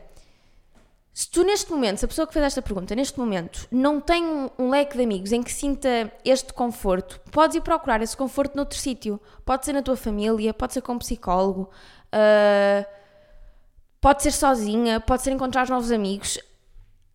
se 1.18 1.28
tu 1.28 1.42
neste 1.42 1.72
momento, 1.72 1.98
se 1.98 2.04
a 2.04 2.08
pessoa 2.08 2.28
que 2.28 2.32
fez 2.32 2.44
esta 2.44 2.62
pergunta, 2.62 2.94
neste 2.94 3.18
momento, 3.18 3.66
não 3.72 4.00
tem 4.00 4.24
um, 4.24 4.48
um, 4.56 4.70
leque 4.70 4.96
de 4.96 5.02
amigos 5.02 5.32
em 5.32 5.42
que 5.42 5.52
sinta 5.52 6.12
este 6.24 6.52
conforto, 6.52 7.20
podes 7.32 7.56
ir 7.56 7.60
procurar 7.60 8.00
esse 8.00 8.16
conforto 8.16 8.54
noutro 8.54 8.78
sítio. 8.78 9.20
Pode 9.44 9.64
ser 9.64 9.72
na 9.72 9.82
tua 9.82 9.96
família, 9.96 10.54
pode 10.54 10.74
ser 10.74 10.80
com 10.80 10.92
um 10.92 10.98
psicólogo, 10.98 11.70
uh, 12.14 12.86
pode 14.00 14.22
ser 14.22 14.30
sozinha, 14.30 15.00
pode 15.00 15.22
ser 15.22 15.32
encontrar 15.32 15.68
novos 15.68 15.90
amigos. 15.90 16.38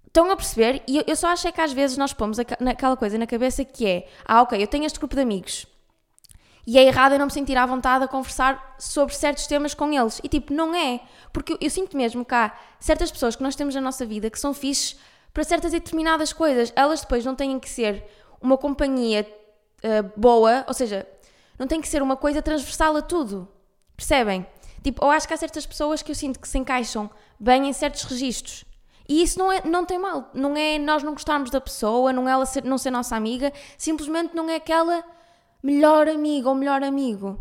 Estão 0.06 0.30
a 0.30 0.36
perceber? 0.36 0.84
E 0.86 0.98
eu, 0.98 1.06
eu 1.08 1.16
só 1.16 1.30
acho 1.30 1.48
é 1.48 1.54
que 1.54 1.62
às 1.62 1.72
vezes 1.72 1.96
nós 1.96 2.12
pomos 2.12 2.38
aquela 2.40 2.98
coisa 2.98 3.18
na 3.18 3.26
cabeça 3.26 3.64
que 3.64 3.88
é: 3.88 4.10
ah, 4.26 4.42
ok, 4.42 4.62
eu 4.62 4.68
tenho 4.68 4.84
este 4.84 5.00
grupo 5.00 5.16
de 5.16 5.22
amigos 5.22 5.66
e 6.66 6.78
é 6.78 6.84
errado 6.84 7.14
eu 7.14 7.20
não 7.20 7.26
me 7.26 7.32
sentir 7.32 7.58
à 7.58 7.66
vontade 7.66 8.06
a 8.06 8.08
conversar 8.08 8.76
sobre 8.80 9.14
certos 9.14 9.48
temas 9.48 9.74
com 9.74 9.92
eles. 9.92 10.22
E 10.24 10.30
tipo, 10.30 10.54
não 10.54 10.74
é. 10.74 11.02
Porque 11.32 11.54
eu, 11.54 11.58
eu 11.60 11.70
sinto 11.70 11.98
mesmo 11.98 12.24
que 12.24 12.34
há 12.34 12.54
certas 12.80 13.12
pessoas 13.12 13.36
que 13.36 13.44
nós 13.44 13.56
temos 13.56 13.76
na 13.76 13.82
nossa 13.82 14.06
vida 14.06 14.30
que 14.30 14.40
são 14.40 14.54
fixes 14.54 14.98
para 15.34 15.44
certas 15.44 15.72
determinadas 15.72 16.32
coisas. 16.32 16.72
Elas 16.76 17.02
depois 17.02 17.26
não 17.26 17.36
têm 17.36 17.60
que 17.60 17.70
ser 17.70 18.06
uma 18.42 18.58
companhia 18.58 19.28
uh, 19.84 20.20
boa, 20.20 20.64
ou 20.68 20.74
seja, 20.74 21.06
não 21.60 21.68
tem 21.68 21.82
que 21.82 21.88
ser 21.88 22.02
uma 22.02 22.16
coisa 22.16 22.42
transversal 22.42 22.96
a 22.96 23.02
tudo. 23.02 23.48
Percebem? 23.98 24.46
Tipo, 24.82 25.06
eu 25.06 25.12
acho 25.12 25.28
que 25.28 25.34
há 25.34 25.38
certas 25.38 25.66
pessoas 25.66 26.02
que 26.02 26.12
eu 26.12 26.16
sinto 26.16 26.40
que 26.40 26.48
se 26.48 26.58
encaixam 26.58 27.10
bem 27.38 27.68
em 27.68 27.74
certos 27.74 28.04
registros. 28.04 28.64
E 29.08 29.22
isso 29.22 29.38
não, 29.38 29.52
é, 29.52 29.62
não 29.66 29.86
tem 29.86 30.00
mal. 30.00 30.30
Não 30.34 30.56
é 30.56 30.80
nós 30.80 31.04
não 31.04 31.12
gostarmos 31.12 31.50
da 31.50 31.60
pessoa, 31.60 32.14
não 32.14 32.28
é 32.28 32.32
ela 32.32 32.46
ser, 32.46 32.64
não 32.64 32.78
ser 32.78 32.90
nossa 32.90 33.16
amiga, 33.18 33.52
simplesmente 33.78 34.34
não 34.34 34.50
é 34.50 34.56
aquela 34.56 35.04
melhor 35.64 36.10
amigo 36.10 36.50
ou 36.50 36.56
melhor 36.56 36.84
amigo. 36.84 37.40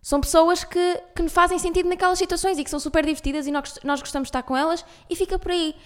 São 0.00 0.20
pessoas 0.20 0.64
que, 0.64 1.00
que 1.14 1.28
fazem 1.28 1.58
sentido 1.58 1.88
naquelas 1.88 2.18
situações 2.18 2.58
e 2.58 2.64
que 2.64 2.70
são 2.70 2.80
super 2.80 3.04
divertidas 3.04 3.46
e 3.46 3.52
nós, 3.52 3.78
nós 3.84 4.00
gostamos 4.00 4.26
de 4.26 4.30
estar 4.30 4.42
com 4.42 4.56
elas 4.56 4.84
e 5.08 5.14
fica 5.14 5.38
por 5.38 5.52
aí. 5.52 5.76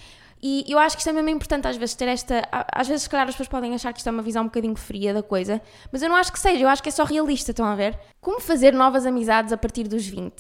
E 0.43 0.65
eu 0.69 0.79
acho 0.79 0.97
que 0.97 1.01
isto 1.01 1.09
é 1.09 1.13
mesmo 1.13 1.29
importante 1.31 1.67
às 1.67 1.77
vezes 1.77 1.95
ter 1.95 2.09
esta. 2.09 2.47
Às 2.51 2.87
vezes, 2.87 3.05
se 3.05 3.11
calhar, 3.11 3.27
as 3.27 3.35
pessoas 3.35 3.49
podem 3.49 3.75
achar 3.75 3.93
que 3.93 3.99
isto 3.99 4.07
é 4.07 4.13
uma 4.13 4.23
visão 4.23 4.43
um 4.43 4.47
bocadinho 4.47 4.77
fria 4.77 5.13
da 5.13 5.23
coisa, 5.23 5.61
mas 5.91 6.03
eu 6.03 6.09
não 6.09 6.17
acho 6.17 6.33
que 6.33 6.39
seja, 6.39 6.63
eu 6.63 6.69
acho 6.69 6.83
que 6.83 6.89
é 6.89 6.93
só 6.93 7.05
realista, 7.05 7.51
estão 7.51 7.67
a 7.67 7.75
ver? 7.75 7.99
Como 8.21 8.41
fazer 8.41 8.73
novas 8.73 9.07
amizades 9.07 9.53
a 9.53 9.57
partir 9.57 9.85
dos 9.89 10.07
20? 10.07 10.35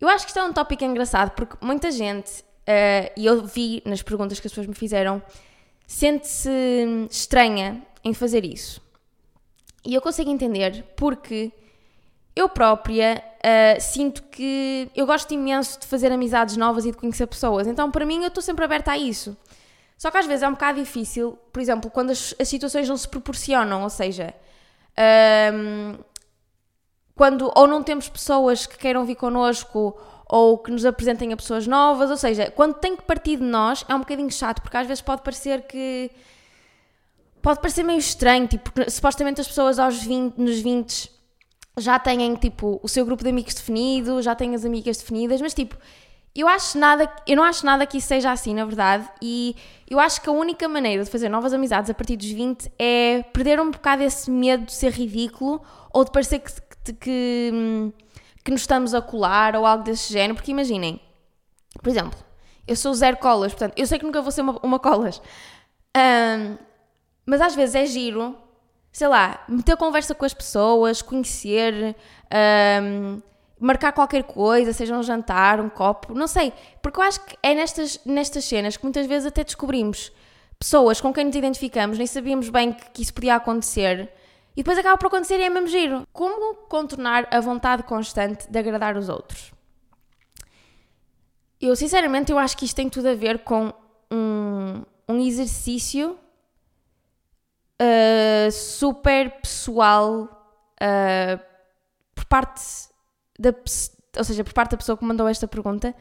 Eu 0.00 0.08
acho 0.08 0.24
que 0.24 0.30
isto 0.30 0.38
é 0.38 0.44
um 0.44 0.52
tópico 0.52 0.84
engraçado 0.84 1.30
porque 1.30 1.56
muita 1.64 1.90
gente, 1.90 2.40
uh, 2.40 3.12
e 3.16 3.24
eu 3.24 3.46
vi 3.46 3.82
nas 3.86 4.02
perguntas 4.02 4.38
que 4.40 4.46
as 4.46 4.52
pessoas 4.52 4.66
me 4.66 4.74
fizeram, 4.74 5.22
sente-se 5.86 6.50
estranha 7.10 7.82
em 8.04 8.12
fazer 8.12 8.44
isso. 8.44 8.80
E 9.84 9.94
eu 9.94 10.00
consigo 10.00 10.30
entender 10.30 10.84
porque 10.96 11.52
eu 12.34 12.48
própria 12.48 13.22
uh, 13.38 13.80
sinto 13.80 14.22
que 14.24 14.90
eu 14.94 15.06
gosto 15.06 15.32
imenso 15.34 15.80
de 15.80 15.86
fazer 15.86 16.10
amizades 16.10 16.56
novas 16.56 16.84
e 16.84 16.90
de 16.90 16.96
conhecer 16.96 17.26
pessoas. 17.26 17.66
Então, 17.66 17.90
para 17.90 18.06
mim, 18.06 18.22
eu 18.22 18.28
estou 18.28 18.42
sempre 18.42 18.64
aberta 18.64 18.92
a 18.92 18.98
isso. 18.98 19.36
Só 19.98 20.10
que 20.10 20.18
às 20.18 20.26
vezes 20.26 20.42
é 20.42 20.48
um 20.48 20.52
bocado 20.52 20.80
difícil, 20.80 21.38
por 21.52 21.60
exemplo, 21.60 21.90
quando 21.90 22.10
as, 22.10 22.34
as 22.40 22.48
situações 22.48 22.88
não 22.88 22.96
se 22.96 23.06
proporcionam, 23.08 23.84
ou 23.84 23.90
seja, 23.90 24.34
um, 25.54 25.96
quando 27.14 27.52
ou 27.54 27.68
não 27.68 27.82
temos 27.82 28.08
pessoas 28.08 28.66
que 28.66 28.76
queiram 28.76 29.04
vir 29.04 29.14
connosco 29.14 29.96
ou 30.26 30.58
que 30.58 30.70
nos 30.70 30.84
apresentem 30.84 31.32
a 31.32 31.36
pessoas 31.36 31.66
novas, 31.66 32.10
ou 32.10 32.16
seja, 32.16 32.50
quando 32.50 32.74
tem 32.74 32.96
que 32.96 33.02
partir 33.02 33.36
de 33.36 33.44
nós 33.44 33.84
é 33.88 33.94
um 33.94 34.00
bocadinho 34.00 34.30
chato, 34.30 34.60
porque 34.62 34.76
às 34.76 34.86
vezes 34.86 35.02
pode 35.02 35.22
parecer 35.22 35.62
que 35.68 36.10
pode 37.42 37.60
parecer 37.60 37.82
meio 37.82 37.98
estranho, 37.98 38.46
tipo, 38.46 38.70
porque 38.70 38.88
supostamente 38.90 39.40
as 39.40 39.48
pessoas 39.48 39.78
aos 39.78 40.02
20, 40.02 40.38
nos 40.38 40.60
20 40.60 41.10
já 41.78 41.98
têm, 41.98 42.34
tipo, 42.36 42.78
o 42.82 42.88
seu 42.88 43.04
grupo 43.04 43.22
de 43.22 43.30
amigos 43.30 43.54
definido, 43.54 44.22
já 44.22 44.34
têm 44.34 44.54
as 44.54 44.64
amigas 44.64 44.98
definidas, 44.98 45.40
mas, 45.40 45.52
tipo, 45.52 45.76
eu 46.34 46.48
acho 46.48 46.78
nada, 46.78 47.10
eu 47.26 47.36
não 47.36 47.42
acho 47.42 47.66
nada 47.66 47.84
que 47.84 47.98
isso 47.98 48.08
seja 48.08 48.30
assim, 48.30 48.54
na 48.54 48.64
verdade, 48.64 49.06
e 49.20 49.56
eu 49.88 49.98
acho 49.98 50.20
que 50.20 50.28
a 50.28 50.32
única 50.32 50.66
maneira 50.68 51.04
de 51.04 51.10
fazer 51.10 51.28
novas 51.28 51.52
amizades 51.52 51.90
a 51.90 51.94
partir 51.94 52.16
dos 52.16 52.30
20 52.30 52.72
é 52.78 53.22
perder 53.32 53.60
um 53.60 53.70
bocado 53.70 54.02
esse 54.02 54.30
medo 54.30 54.64
de 54.64 54.72
ser 54.72 54.92
ridículo 54.92 55.60
ou 55.92 56.04
de 56.04 56.10
parecer 56.10 56.38
que, 56.38 56.52
que, 56.84 56.92
que, 56.94 57.92
que 58.44 58.50
nos 58.50 58.62
estamos 58.62 58.94
a 58.94 59.02
colar 59.02 59.56
ou 59.56 59.66
algo 59.66 59.84
desse 59.84 60.12
género, 60.12 60.34
porque 60.36 60.50
imaginem, 60.50 61.00
por 61.82 61.90
exemplo, 61.90 62.18
eu 62.66 62.76
sou 62.76 62.94
zero 62.94 63.16
colas, 63.16 63.52
portanto, 63.52 63.74
eu 63.76 63.86
sei 63.86 63.98
que 63.98 64.04
nunca 64.04 64.22
vou 64.22 64.30
ser 64.30 64.42
uma, 64.42 64.58
uma 64.62 64.78
colas, 64.78 65.20
um, 65.96 66.56
mas 67.24 67.40
às 67.40 67.54
vezes 67.54 67.74
é 67.74 67.86
giro, 67.86 68.36
sei 68.90 69.08
lá, 69.08 69.44
meter 69.48 69.76
conversa 69.76 70.14
com 70.14 70.24
as 70.24 70.34
pessoas, 70.34 71.00
conhecer, 71.00 71.96
um, 72.82 73.20
marcar 73.58 73.92
qualquer 73.92 74.24
coisa, 74.24 74.72
seja 74.72 74.96
um 74.96 75.02
jantar, 75.02 75.60
um 75.60 75.68
copo, 75.68 76.14
não 76.14 76.26
sei. 76.26 76.52
Porque 76.82 76.98
eu 76.98 77.04
acho 77.04 77.24
que 77.24 77.36
é 77.42 77.54
nestas, 77.54 78.00
nestas 78.04 78.44
cenas 78.44 78.76
que 78.76 78.82
muitas 78.82 79.06
vezes 79.06 79.26
até 79.26 79.44
descobrimos 79.44 80.12
pessoas 80.58 81.00
com 81.00 81.12
quem 81.12 81.24
nos 81.24 81.36
identificamos, 81.36 81.98
nem 81.98 82.06
sabíamos 82.06 82.48
bem 82.48 82.72
que, 82.72 82.90
que 82.90 83.02
isso 83.02 83.14
podia 83.14 83.36
acontecer. 83.36 84.10
E 84.54 84.62
depois 84.62 84.76
acaba 84.76 84.98
por 84.98 85.06
acontecer 85.06 85.38
e 85.40 85.44
é 85.44 85.50
mesmo 85.50 85.68
giro. 85.68 86.06
Como 86.12 86.54
contornar 86.68 87.26
a 87.30 87.40
vontade 87.40 87.84
constante 87.84 88.50
de 88.50 88.58
agradar 88.58 88.96
os 88.96 89.08
outros? 89.08 89.52
Eu, 91.60 91.74
sinceramente, 91.74 92.30
eu 92.30 92.38
acho 92.38 92.56
que 92.56 92.64
isto 92.64 92.76
tem 92.76 92.90
tudo 92.90 93.08
a 93.08 93.14
ver 93.14 93.38
com 93.44 93.72
um, 94.10 94.82
um 95.08 95.20
exercício 95.20 96.18
uh, 97.82 98.52
super 98.52 99.30
pessoal 99.40 100.54
uh, 100.80 101.40
por 102.14 102.24
parte 102.26 102.62
da 103.38 103.52
ou 104.16 104.24
seja, 104.24 104.44
por 104.44 104.52
parte 104.52 104.72
da 104.72 104.76
pessoa 104.76 104.96
que 104.96 105.04
mandou 105.04 105.26
esta 105.26 105.48
pergunta, 105.48 105.94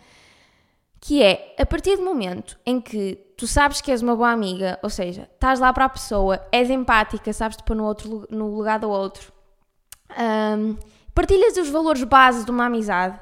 que 1.00 1.24
é 1.24 1.56
a 1.58 1.66
partir 1.66 1.96
do 1.96 2.04
momento 2.04 2.60
em 2.66 2.80
que 2.82 3.16
tu 3.38 3.48
sabes 3.48 3.80
que 3.80 3.90
és 3.90 4.02
uma 4.02 4.16
boa 4.16 4.32
amiga, 4.32 4.78
ou 4.84 4.90
seja, 4.90 5.30
estás 5.34 5.60
lá 5.60 5.72
para 5.72 5.86
a 5.86 5.90
pessoa, 5.90 6.46
és 6.52 6.70
empática, 6.70 7.32
sabes 7.32 7.58
te 7.58 7.64
pôr 7.64 7.76
no, 7.76 7.86
outro, 7.86 8.28
no 8.30 8.54
lugar 8.54 8.80
do 8.80 8.90
outro, 8.90 9.32
um, 10.12 10.78
partilhas 11.16 11.56
os 11.58 11.70
valores 11.70 12.04
base 12.04 12.44
de 12.44 12.52
uma 12.52 12.66
amizade, 12.66 13.18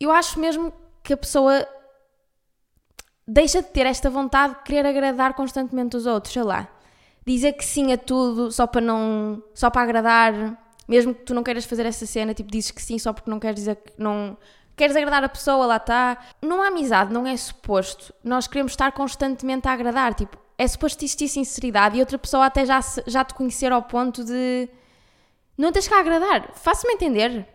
eu 0.00 0.10
acho 0.10 0.40
mesmo 0.40 0.72
que 1.02 1.12
a 1.12 1.16
pessoa 1.16 1.66
deixa 3.28 3.62
de 3.62 3.68
ter 3.68 3.86
esta 3.86 4.08
vontade 4.08 4.54
de 4.54 4.62
querer 4.62 4.86
agradar 4.86 5.34
constantemente 5.34 5.96
os 5.96 6.06
outros, 6.06 6.32
sei 6.32 6.42
lá 6.42 6.68
dizer 7.26 7.54
que 7.54 7.64
sim 7.64 7.92
a 7.92 7.98
tudo 7.98 8.52
só 8.52 8.66
para 8.66 8.80
não. 8.80 9.42
só 9.54 9.68
para 9.70 9.82
agradar, 9.82 10.32
mesmo 10.86 11.14
que 11.14 11.22
tu 11.22 11.34
não 11.34 11.42
queiras 11.42 11.64
fazer 11.64 11.84
essa 11.86 12.06
cena, 12.06 12.32
tipo, 12.32 12.50
dizes 12.50 12.70
que 12.70 12.82
sim 12.82 12.98
só 12.98 13.12
porque 13.12 13.30
não 13.30 13.38
queres 13.40 13.56
dizer 13.56 13.76
que 13.76 13.92
não. 13.98 14.36
Queres 14.76 14.94
agradar 14.94 15.24
a 15.24 15.28
pessoa, 15.28 15.66
lá 15.66 15.76
está. 15.76 16.18
Numa 16.42 16.68
amizade 16.68 17.12
não 17.12 17.26
é 17.26 17.36
suposto 17.36 18.14
nós 18.22 18.46
queremos 18.46 18.72
estar 18.72 18.92
constantemente 18.92 19.66
a 19.66 19.72
agradar, 19.72 20.14
tipo, 20.14 20.36
é 20.58 20.66
suposto 20.68 21.04
existir 21.04 21.28
sinceridade 21.28 21.96
e 21.96 22.00
outra 22.00 22.18
pessoa 22.18 22.46
até 22.46 22.64
já, 22.64 22.80
já 23.06 23.24
te 23.24 23.34
conhecer 23.34 23.72
ao 23.72 23.82
ponto 23.82 24.24
de, 24.24 24.68
Não 25.56 25.72
tens 25.72 25.88
que 25.88 25.94
agradar. 25.94 26.52
Faça-me 26.54 26.94
entender. 26.94 27.46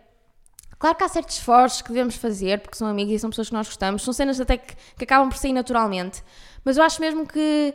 Claro 0.78 0.96
que 0.96 1.04
há 1.04 1.08
certos 1.08 1.36
esforços 1.36 1.80
que 1.80 1.88
devemos 1.88 2.16
fazer, 2.16 2.60
porque 2.60 2.76
são 2.76 2.88
amigos 2.88 3.14
e 3.14 3.18
são 3.18 3.30
pessoas 3.30 3.48
que 3.48 3.54
nós 3.54 3.68
gostamos, 3.68 4.02
são 4.02 4.12
cenas 4.12 4.40
até 4.40 4.56
que, 4.56 4.74
que 4.96 5.04
acabam 5.04 5.28
por 5.28 5.38
sair 5.38 5.52
naturalmente. 5.52 6.22
Mas 6.64 6.76
eu 6.76 6.82
acho 6.82 7.00
mesmo 7.00 7.26
que. 7.26 7.72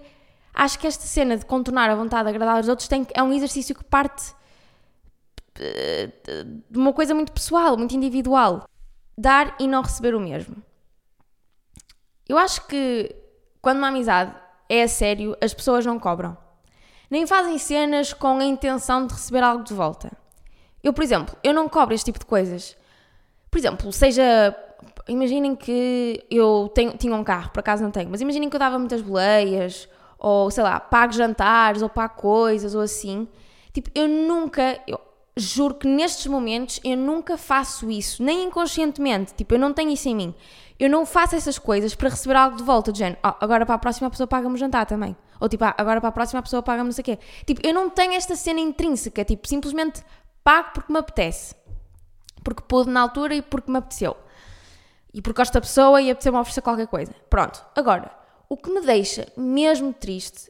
Acho 0.59 0.79
que 0.79 0.87
esta 0.87 1.05
cena 1.05 1.37
de 1.37 1.45
contornar 1.45 1.87
a 1.87 1.93
vontade 1.93 2.23
de 2.23 2.29
agradar 2.29 2.57
aos 2.57 2.67
outros 2.67 2.87
tem, 2.87 3.05
é 3.13 3.21
um 3.21 3.31
exercício 3.31 3.75
que 3.75 3.83
parte 3.83 4.33
eh, 5.59 6.09
de 6.67 6.77
uma 6.79 6.91
coisa 6.91 7.13
muito 7.13 7.31
pessoal, 7.31 7.77
muito 7.77 7.95
individual. 7.95 8.67
Dar 9.15 9.55
e 9.59 9.67
não 9.67 9.83
receber 9.83 10.15
o 10.15 10.19
mesmo. 10.19 10.55
Eu 12.27 12.39
acho 12.39 12.65
que 12.65 13.15
quando 13.61 13.77
uma 13.77 13.89
amizade 13.89 14.33
é 14.67 14.81
a 14.81 14.87
sério, 14.87 15.37
as 15.39 15.53
pessoas 15.53 15.85
não 15.85 15.99
cobram. 15.99 16.35
Nem 17.07 17.27
fazem 17.27 17.59
cenas 17.59 18.11
com 18.11 18.39
a 18.39 18.43
intenção 18.43 19.05
de 19.05 19.13
receber 19.13 19.43
algo 19.43 19.63
de 19.63 19.75
volta. 19.75 20.11
Eu, 20.83 20.91
por 20.91 21.03
exemplo, 21.03 21.35
eu 21.43 21.53
não 21.53 21.69
cobro 21.69 21.93
este 21.93 22.05
tipo 22.05 22.17
de 22.17 22.25
coisas. 22.25 22.75
Por 23.51 23.59
exemplo, 23.59 23.91
seja. 23.93 24.55
Imaginem 25.07 25.55
que 25.55 26.25
eu 26.31 26.69
tenho, 26.73 26.97
tinha 26.97 27.15
um 27.15 27.23
carro, 27.23 27.51
por 27.51 27.59
acaso 27.59 27.83
não 27.83 27.91
tenho, 27.91 28.09
mas 28.09 28.21
imaginem 28.21 28.49
que 28.49 28.55
eu 28.55 28.59
dava 28.59 28.77
muitas 28.77 29.01
boleias, 29.01 29.87
ou 30.17 30.49
sei 30.51 30.63
lá, 30.63 30.80
pago 30.80 31.13
jantares, 31.13 31.82
ou 31.82 31.89
pago 31.89 32.15
coisas, 32.15 32.75
ou 32.75 32.82
assim. 32.82 33.27
Tipo, 33.73 33.89
eu 33.93 34.08
nunca. 34.08 34.80
Eu 34.88 34.99
juro 35.36 35.75
que 35.75 35.88
nestes 35.88 36.25
momentos 36.27 36.80
eu 36.84 36.97
nunca 36.97 37.38
faço 37.38 37.91
isso, 37.91 38.23
nem 38.23 38.45
inconscientemente. 38.45 39.34
Tipo, 39.34 39.56
eu 39.56 39.60
não 39.60 39.73
tenho 39.73 39.91
isso 39.91 40.10
em 40.10 40.15
mim. 40.15 40.36
Eu 40.80 40.89
não 40.89 41.06
faço 41.06 41.36
essas 41.36 41.58
coisas 41.58 41.95
para 41.95 42.10
receber 42.10 42.36
algo 42.36 42.58
de 42.58 42.63
volta, 42.63 42.91
de 42.91 42.99
género, 42.99 43.19
oh, 43.25 43.34
agora 43.39 43.65
para 43.65 43.75
a 43.75 43.80
próxima 43.80 44.10
pessoa 44.10 44.27
paga-me 44.27 44.58
jantar 44.58 44.86
também. 44.86 45.15
Ou 45.39 45.49
tipo, 45.49 45.63
ah, 45.63 45.73
agora 45.77 45.99
para 45.99 46.10
a 46.10 46.12
próxima 46.12 46.41
pessoa 46.41 46.62
paga-me 46.62 46.88
não 46.88 46.91
sei 46.91 47.01
o 47.01 47.06
quê. 47.06 47.19
Tipo, 47.45 47.65
eu 47.65 47.73
não 47.73 47.89
tenho 47.89 48.13
esta 48.13 48.36
cena 48.36 48.60
intrínseca, 48.60 49.25
tipo, 49.25 49.47
simplesmente 49.47 50.03
pago 50.43 50.69
porque 50.73 50.93
me 50.93 50.99
apetece 50.99 51.56
porque 52.47 52.63
pude 52.65 52.89
na 52.89 53.01
altura 53.01 53.36
e 53.36 53.41
porque 53.41 53.69
me 53.69 53.77
apeteceu. 53.77 54.15
E 55.13 55.21
porque 55.21 55.41
gosto 55.41 55.53
da 55.53 55.60
pessoa 55.60 56.01
e 56.01 56.10
apeteceu-me 56.10 56.39
oferecer 56.39 56.62
qualquer 56.62 56.88
coisa. 56.88 57.13
Pronto. 57.30 57.62
Agora, 57.75 58.10
o 58.49 58.55
que 58.57 58.69
me 58.69 58.81
deixa 58.81 59.27
mesmo 59.36 59.93
triste 59.93 60.49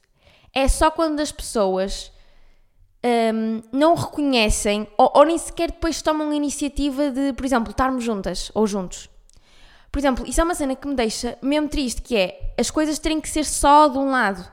é 0.53 0.67
só 0.67 0.89
quando 0.89 1.19
as 1.19 1.31
pessoas 1.31 2.12
um, 3.33 3.62
não 3.71 3.95
reconhecem 3.95 4.88
ou, 4.97 5.12
ou, 5.13 5.25
nem 5.25 5.38
sequer 5.38 5.71
depois 5.71 6.01
tomam 6.01 6.29
a 6.29 6.36
iniciativa 6.36 7.12
de, 7.12 7.33
por 7.33 7.45
exemplo, 7.45 7.71
estarmos 7.71 8.03
juntas 8.03 8.51
ou 8.53 8.65
juntos. 8.65 9.10
Por 9.91 9.99
exemplo, 9.99 10.27
isso 10.27 10.41
é 10.41 10.43
uma 10.43 10.55
cena 10.55 10.75
que 10.75 10.88
me 10.88 10.95
deixa 10.95 11.38
mesmo 11.41 11.69
triste, 11.69 12.01
que 12.01 12.15
é 12.15 12.53
as 12.57 12.69
coisas 12.69 12.99
terem 12.99 13.21
que 13.21 13.29
ser 13.29 13.45
só 13.45 13.88
de 13.88 13.97
um 13.97 14.12
lado. 14.12 14.45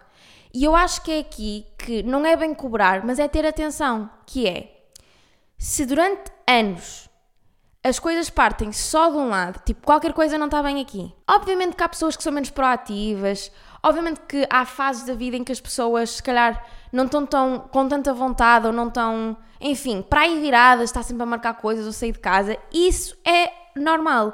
E 0.52 0.62
eu 0.62 0.74
acho 0.76 1.02
que 1.02 1.10
é 1.10 1.18
aqui 1.18 1.66
que 1.76 2.02
não 2.02 2.24
é 2.24 2.36
bem 2.36 2.54
cobrar, 2.54 3.04
mas 3.04 3.18
é 3.18 3.26
ter 3.26 3.44
atenção, 3.44 4.08
que 4.24 4.46
é 4.46 4.86
se 5.58 5.84
durante 5.84 6.30
anos 6.46 7.08
as 7.84 7.98
coisas 7.98 8.30
partem 8.30 8.72
só 8.72 9.10
de 9.10 9.18
um 9.18 9.28
lado, 9.28 9.60
tipo, 9.62 9.84
qualquer 9.84 10.14
coisa 10.14 10.38
não 10.38 10.46
está 10.46 10.62
bem 10.62 10.80
aqui. 10.80 11.14
Obviamente 11.28 11.76
que 11.76 11.82
há 11.82 11.88
pessoas 11.88 12.16
que 12.16 12.22
são 12.22 12.32
menos 12.32 12.48
proativas, 12.48 13.52
obviamente 13.82 14.20
que 14.26 14.46
há 14.48 14.64
fases 14.64 15.04
da 15.04 15.12
vida 15.12 15.36
em 15.36 15.44
que 15.44 15.52
as 15.52 15.60
pessoas, 15.60 16.12
se 16.12 16.22
calhar, 16.22 16.64
não 16.90 17.04
estão 17.04 17.26
tão, 17.26 17.58
com 17.58 17.86
tanta 17.86 18.14
vontade 18.14 18.66
ou 18.66 18.72
não 18.72 18.88
estão, 18.88 19.36
enfim, 19.60 20.00
para 20.00 20.22
aí 20.22 20.40
viradas, 20.40 20.84
está 20.84 21.02
sempre 21.02 21.24
a 21.24 21.26
marcar 21.26 21.52
coisas 21.54 21.84
ou 21.84 21.92
sair 21.92 22.12
de 22.12 22.20
casa. 22.20 22.56
Isso 22.72 23.14
é 23.22 23.52
normal, 23.76 24.32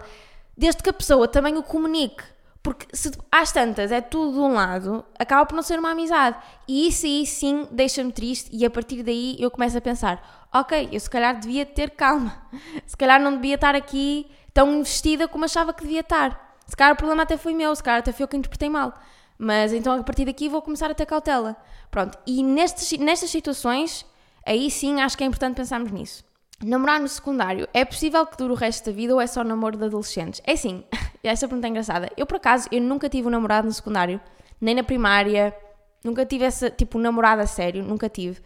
desde 0.57 0.81
que 0.81 0.91
a 0.91 0.93
pessoa 0.93 1.27
também 1.27 1.57
o 1.59 1.63
comunique. 1.65 2.23
Porque 2.63 2.87
se 2.93 3.11
às 3.33 3.53
tantas 3.53 3.91
é 3.91 4.01
tudo 4.03 4.33
de 4.33 4.39
um 4.39 4.53
lado, 4.53 5.05
acaba 5.19 5.47
por 5.47 5.57
não 5.57 5.63
ser 5.63 5.79
uma 5.79 5.93
amizade. 5.93 6.37
E 6.69 6.89
isso 6.89 7.07
aí 7.07 7.25
sim 7.25 7.67
deixa-me 7.71 8.13
triste, 8.13 8.51
e 8.53 8.67
a 8.67 8.71
partir 8.71 9.03
daí 9.03 9.37
eu 9.39 9.51
começo 9.51 9.79
a 9.79 9.81
pensar: 9.81 10.49
ok, 10.53 10.89
eu 10.93 11.01
se 11.01 11.09
calhar 11.09 11.39
devia 11.39 11.65
ter 11.65 11.91
calma, 11.91 12.37
se 12.87 12.97
calhar 12.97 13.21
não 13.21 13.37
devia 13.37 13.55
estar 13.55 13.75
aqui 13.75 14.31
tão 14.53 14.75
investida 14.75 15.27
como 15.27 15.45
achava 15.45 15.73
que 15.73 15.83
devia 15.83 16.01
estar. 16.01 16.59
Se 16.67 16.77
calhar 16.77 16.93
o 16.93 16.97
problema 16.97 17.23
até 17.23 17.37
foi 17.37 17.55
meu, 17.55 17.75
se 17.75 17.83
calhar 17.83 18.01
até 18.01 18.13
foi 18.13 18.25
eu 18.25 18.29
que 18.29 18.37
interpretei 18.37 18.69
mal. 18.69 18.95
Mas 19.39 19.73
então 19.73 19.99
a 19.99 20.03
partir 20.03 20.27
daqui 20.27 20.49
vou 20.49 20.61
começar 20.61 20.91
a 20.91 20.95
ter 20.95 21.07
cautela. 21.07 21.57
Pronto, 21.91 22.19
e 22.27 22.43
nestes, 22.43 22.99
nestas 22.99 23.31
situações, 23.31 24.05
aí 24.47 24.71
sim 24.71 25.01
acho 25.01 25.17
que 25.17 25.25
é 25.25 25.27
importante 25.27 25.57
pensarmos 25.57 25.91
nisso. 25.91 26.23
Namorar 26.63 27.01
no 27.01 27.09
secundário, 27.09 27.67
é 27.73 27.87
possível 27.87 28.27
que 28.27 28.37
dure 28.37 28.53
o 28.53 28.57
resto 28.57 28.85
da 28.85 28.93
vida 28.93 29.15
ou 29.15 29.21
é 29.21 29.27
só 29.27 29.43
namoro 29.43 29.79
de 29.79 29.85
adolescentes? 29.85 30.43
É 30.45 30.53
assim, 30.53 30.85
essa 31.29 31.47
pergunta 31.47 31.67
é 31.67 31.71
engraçada. 31.71 32.11
Eu, 32.17 32.27
por 32.27 32.37
acaso, 32.37 32.69
eu 32.71 32.81
nunca 32.81 33.09
tive 33.09 33.29
um 33.29 33.31
namorado 33.31 33.67
no 33.67 33.73
secundário, 33.73 34.21
nem 34.61 34.75
na 34.75 34.83
primária, 34.83 35.55
nunca 36.03 36.25
tive 36.25 36.45
essa, 36.45 36.71
tipo, 36.71 36.99
um 36.99 37.01
namorado 37.01 37.43
a 37.43 37.47
sério, 37.47 37.83
nunca 37.83 38.09
tive. 38.09 38.41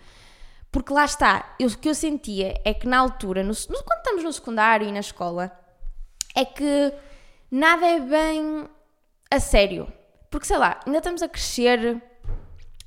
Porque 0.70 0.92
lá 0.92 1.04
está, 1.04 1.54
eu, 1.58 1.68
o 1.68 1.78
que 1.78 1.88
eu 1.88 1.94
sentia 1.94 2.60
é 2.64 2.74
que 2.74 2.88
na 2.88 2.98
altura, 2.98 3.44
no, 3.44 3.54
quando 3.54 3.98
estamos 3.98 4.24
no 4.24 4.32
secundário 4.32 4.88
e 4.88 4.92
na 4.92 4.98
escola, 5.00 5.52
é 6.34 6.44
que 6.44 6.92
nada 7.50 7.86
é 7.86 8.00
bem 8.00 8.68
a 9.30 9.38
sério. 9.38 9.86
Porque 10.28 10.46
sei 10.46 10.58
lá, 10.58 10.80
ainda 10.84 10.98
estamos 10.98 11.22
a 11.22 11.28
crescer, 11.28 12.02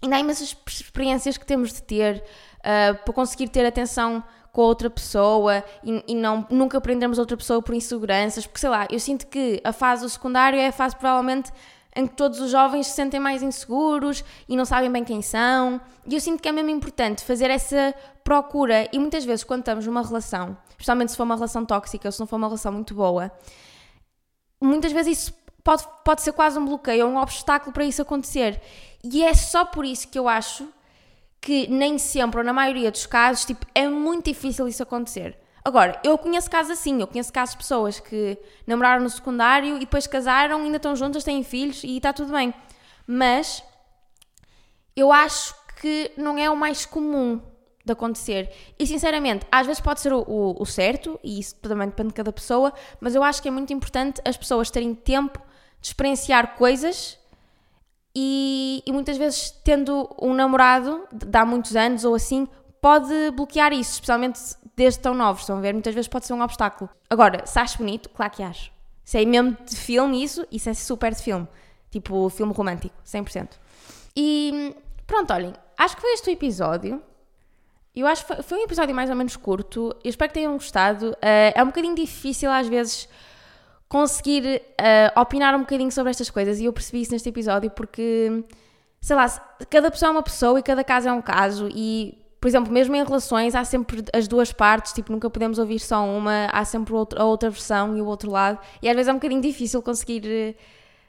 ainda 0.01 0.17
há 0.17 0.19
imensas 0.19 0.53
experiências 0.67 1.37
que 1.37 1.45
temos 1.45 1.71
de 1.71 1.81
ter 1.81 2.21
uh, 2.59 3.03
para 3.05 3.13
conseguir 3.13 3.47
ter 3.47 3.65
atenção 3.65 4.21
com 4.57 4.63
a 4.63 4.65
outra 4.65 4.89
pessoa 4.89 5.63
e, 5.83 6.03
e, 6.07 6.15
não, 6.15 6.43
nunca 6.49 6.81
prendemos 6.81 7.19
outra 7.19 7.37
pessoa 7.37 7.61
por 7.61 7.75
inseguranças, 7.75 8.47
porque 8.47 8.59
sei 8.59 8.69
lá, 8.71 8.87
eu 8.89 8.99
sinto 8.99 9.27
que 9.27 9.61
a 9.63 9.71
fase 9.71 10.01
do 10.01 10.09
secundário 10.09 10.57
é 10.57 10.69
a 10.69 10.71
fase 10.71 10.95
provavelmente 10.95 11.51
em 11.95 12.07
que 12.07 12.15
todos 12.15 12.41
os 12.41 12.49
jovens 12.49 12.87
se 12.87 12.95
sentem 12.95 13.19
mais 13.19 13.43
inseguros 13.43 14.25
e 14.49 14.57
não 14.57 14.65
sabem 14.65 14.91
bem 14.91 15.03
quem 15.03 15.21
são. 15.21 15.79
E 16.07 16.15
eu 16.15 16.19
sinto 16.19 16.41
que 16.41 16.49
é 16.49 16.51
mesmo 16.51 16.71
importante 16.71 17.23
fazer 17.23 17.51
essa 17.51 17.93
procura. 18.23 18.89
E 18.91 18.97
muitas 18.97 19.23
vezes, 19.23 19.43
quando 19.43 19.59
estamos 19.59 19.85
numa 19.85 20.01
relação, 20.01 20.57
especialmente 20.69 21.11
se 21.11 21.17
for 21.17 21.23
uma 21.23 21.35
relação 21.35 21.63
tóxica 21.63 22.07
ou 22.07 22.11
se 22.11 22.19
não 22.19 22.25
for 22.25 22.37
uma 22.37 22.47
relação 22.47 22.71
muito 22.71 22.95
boa, 22.95 23.31
muitas 24.59 24.91
vezes 24.91 25.19
isso 25.19 25.33
pode, 25.63 25.83
pode 26.03 26.23
ser 26.23 26.33
quase 26.33 26.57
um 26.57 26.65
bloqueio 26.65 27.05
ou 27.05 27.11
um 27.11 27.17
obstáculo 27.17 27.71
para 27.71 27.85
isso 27.85 28.01
acontecer. 28.01 28.59
E 29.03 29.23
é 29.23 29.35
só 29.35 29.65
por 29.65 29.85
isso 29.85 30.07
que 30.07 30.17
eu 30.17 30.27
acho 30.27 30.67
que 31.41 31.67
nem 31.67 31.97
sempre, 31.97 32.39
ou 32.39 32.43
na 32.45 32.53
maioria 32.53 32.91
dos 32.91 33.05
casos, 33.05 33.45
tipo, 33.45 33.65
é 33.73 33.87
muito 33.87 34.25
difícil 34.25 34.67
isso 34.67 34.83
acontecer. 34.83 35.37
Agora, 35.63 35.99
eu 36.03 36.17
conheço 36.17 36.49
casos 36.49 36.71
assim, 36.71 37.01
eu 37.01 37.07
conheço 37.07 37.31
casos 37.31 37.53
de 37.53 37.57
pessoas 37.57 37.99
que 37.99 38.37
namoraram 38.65 39.03
no 39.03 39.09
secundário 39.09 39.75
e 39.75 39.79
depois 39.79 40.07
casaram, 40.07 40.61
ainda 40.61 40.77
estão 40.77 40.95
juntas, 40.95 41.23
têm 41.23 41.43
filhos 41.43 41.83
e 41.83 41.97
está 41.97 42.13
tudo 42.13 42.31
bem. 42.31 42.53
Mas 43.05 43.61
eu 44.95 45.11
acho 45.11 45.53
que 45.81 46.11
não 46.17 46.37
é 46.37 46.49
o 46.49 46.55
mais 46.55 46.85
comum 46.85 47.41
de 47.83 47.91
acontecer. 47.91 48.49
E 48.77 48.85
sinceramente, 48.85 49.45
às 49.51 49.65
vezes 49.65 49.81
pode 49.81 49.99
ser 49.99 50.13
o, 50.13 50.19
o, 50.21 50.61
o, 50.61 50.65
certo, 50.65 51.19
e 51.23 51.39
isso 51.39 51.55
também 51.55 51.87
depende 51.87 52.09
de 52.09 52.15
cada 52.15 52.31
pessoa, 52.31 52.73
mas 52.99 53.15
eu 53.15 53.23
acho 53.23 53.41
que 53.41 53.47
é 53.47 53.51
muito 53.51 53.73
importante 53.73 54.21
as 54.25 54.37
pessoas 54.37 54.69
terem 54.69 54.93
tempo 54.93 55.41
de 55.81 55.87
experienciar 55.87 56.55
coisas 56.55 57.16
e, 58.19 58.81
e, 58.83 58.91
muitas 58.91 59.15
vezes 59.15 59.51
tendo 59.63 60.09
um 60.19 60.33
namorado 60.33 61.07
de 61.13 61.37
há 61.37 61.45
muitos 61.45 61.75
anos 61.75 62.03
ou 62.03 62.15
assim, 62.15 62.47
pode 62.81 63.13
bloquear 63.35 63.71
isso, 63.71 63.91
especialmente 63.91 64.39
desde 64.75 64.99
tão 65.01 65.13
novos, 65.13 65.43
estão 65.43 65.59
a 65.59 65.61
ver? 65.61 65.71
Muitas 65.71 65.93
vezes 65.93 66.07
pode 66.07 66.25
ser 66.25 66.33
um 66.33 66.41
obstáculo. 66.41 66.89
Agora, 67.07 67.45
se 67.45 67.59
acho 67.59 67.77
bonito, 67.77 68.09
claro 68.09 68.31
que 68.31 68.41
acho. 68.41 68.71
Se 69.05 69.21
é 69.21 69.23
mesmo 69.23 69.55
de 69.63 69.75
filme 69.75 70.23
isso, 70.23 70.47
isso 70.51 70.67
é 70.67 70.73
super 70.73 71.13
de 71.13 71.21
filme. 71.21 71.47
Tipo, 71.91 72.27
filme 72.29 72.51
romântico, 72.53 72.95
100%. 73.05 73.49
E 74.15 74.75
pronto, 75.05 75.31
olhem, 75.31 75.53
acho 75.77 75.95
que 75.95 76.01
foi 76.01 76.13
este 76.13 76.31
o 76.31 76.33
episódio. 76.33 76.99
Eu 77.95 78.07
acho 78.07 78.25
que 78.25 78.41
foi 78.41 78.57
um 78.57 78.63
episódio 78.63 78.95
mais 78.95 79.11
ou 79.11 79.15
menos 79.15 79.35
curto. 79.35 79.95
Eu 80.03 80.09
espero 80.09 80.29
que 80.29 80.33
tenham 80.33 80.53
gostado. 80.53 81.11
Uh, 81.11 81.53
é 81.53 81.61
um 81.61 81.67
bocadinho 81.67 81.93
difícil 81.93 82.49
às 82.49 82.67
vezes 82.67 83.07
conseguir 83.87 84.61
uh, 84.79 85.19
opinar 85.19 85.55
um 85.55 85.59
bocadinho 85.59 85.91
sobre 85.91 86.11
estas 86.11 86.29
coisas. 86.29 86.59
E 86.59 86.65
eu 86.65 86.73
percebi 86.73 87.01
isso 87.01 87.11
neste 87.11 87.29
episódio 87.29 87.71
porque, 87.71 88.43
sei 89.01 89.15
lá, 89.15 89.27
cada 89.69 89.89
pessoa 89.89 90.09
é 90.09 90.11
uma 90.11 90.23
pessoa 90.23 90.59
e 90.59 90.63
cada 90.63 90.83
caso 90.83 91.07
é 91.07 91.11
um 91.11 91.21
caso. 91.21 91.69
E, 91.73 92.17
por 92.39 92.47
exemplo, 92.47 92.71
mesmo 92.71 92.95
em 92.95 93.03
relações 93.03 93.55
há 93.55 93.63
sempre 93.63 94.03
as 94.13 94.27
duas 94.27 94.51
partes, 94.51 94.93
tipo, 94.93 95.11
nunca 95.11 95.29
podemos 95.29 95.57
ouvir 95.57 95.79
só 95.79 96.05
uma, 96.05 96.47
há 96.51 96.65
sempre 96.65 96.93
a 97.15 97.23
outra 97.23 97.49
versão 97.49 97.95
e 97.97 98.01
o 98.01 98.05
outro 98.05 98.29
lado. 98.29 98.59
E 98.81 98.89
às 98.89 98.95
vezes 98.95 99.07
é 99.07 99.11
um 99.11 99.15
bocadinho 99.15 99.41
difícil 99.41 99.81
conseguir, 99.81 100.55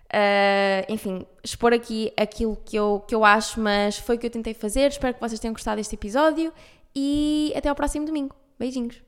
uh, 0.07 0.93
enfim, 0.93 1.27
expor 1.43 1.73
aqui 1.73 2.13
aquilo 2.17 2.57
que 2.65 2.77
eu, 2.77 3.05
que 3.07 3.15
eu 3.15 3.25
acho, 3.25 3.61
mas 3.61 3.99
foi 3.99 4.17
o 4.17 4.19
que 4.19 4.27
eu 4.27 4.31
tentei 4.31 4.55
fazer. 4.55 4.89
Espero 4.91 5.15
que 5.15 5.21
vocês 5.21 5.41
tenham 5.41 5.53
gostado 5.53 5.77
deste 5.77 5.95
episódio. 5.95 6.53
E 6.95 7.53
até 7.57 7.69
ao 7.69 7.75
próximo 7.75 8.07
domingo. 8.07 8.35
Beijinhos! 8.59 9.08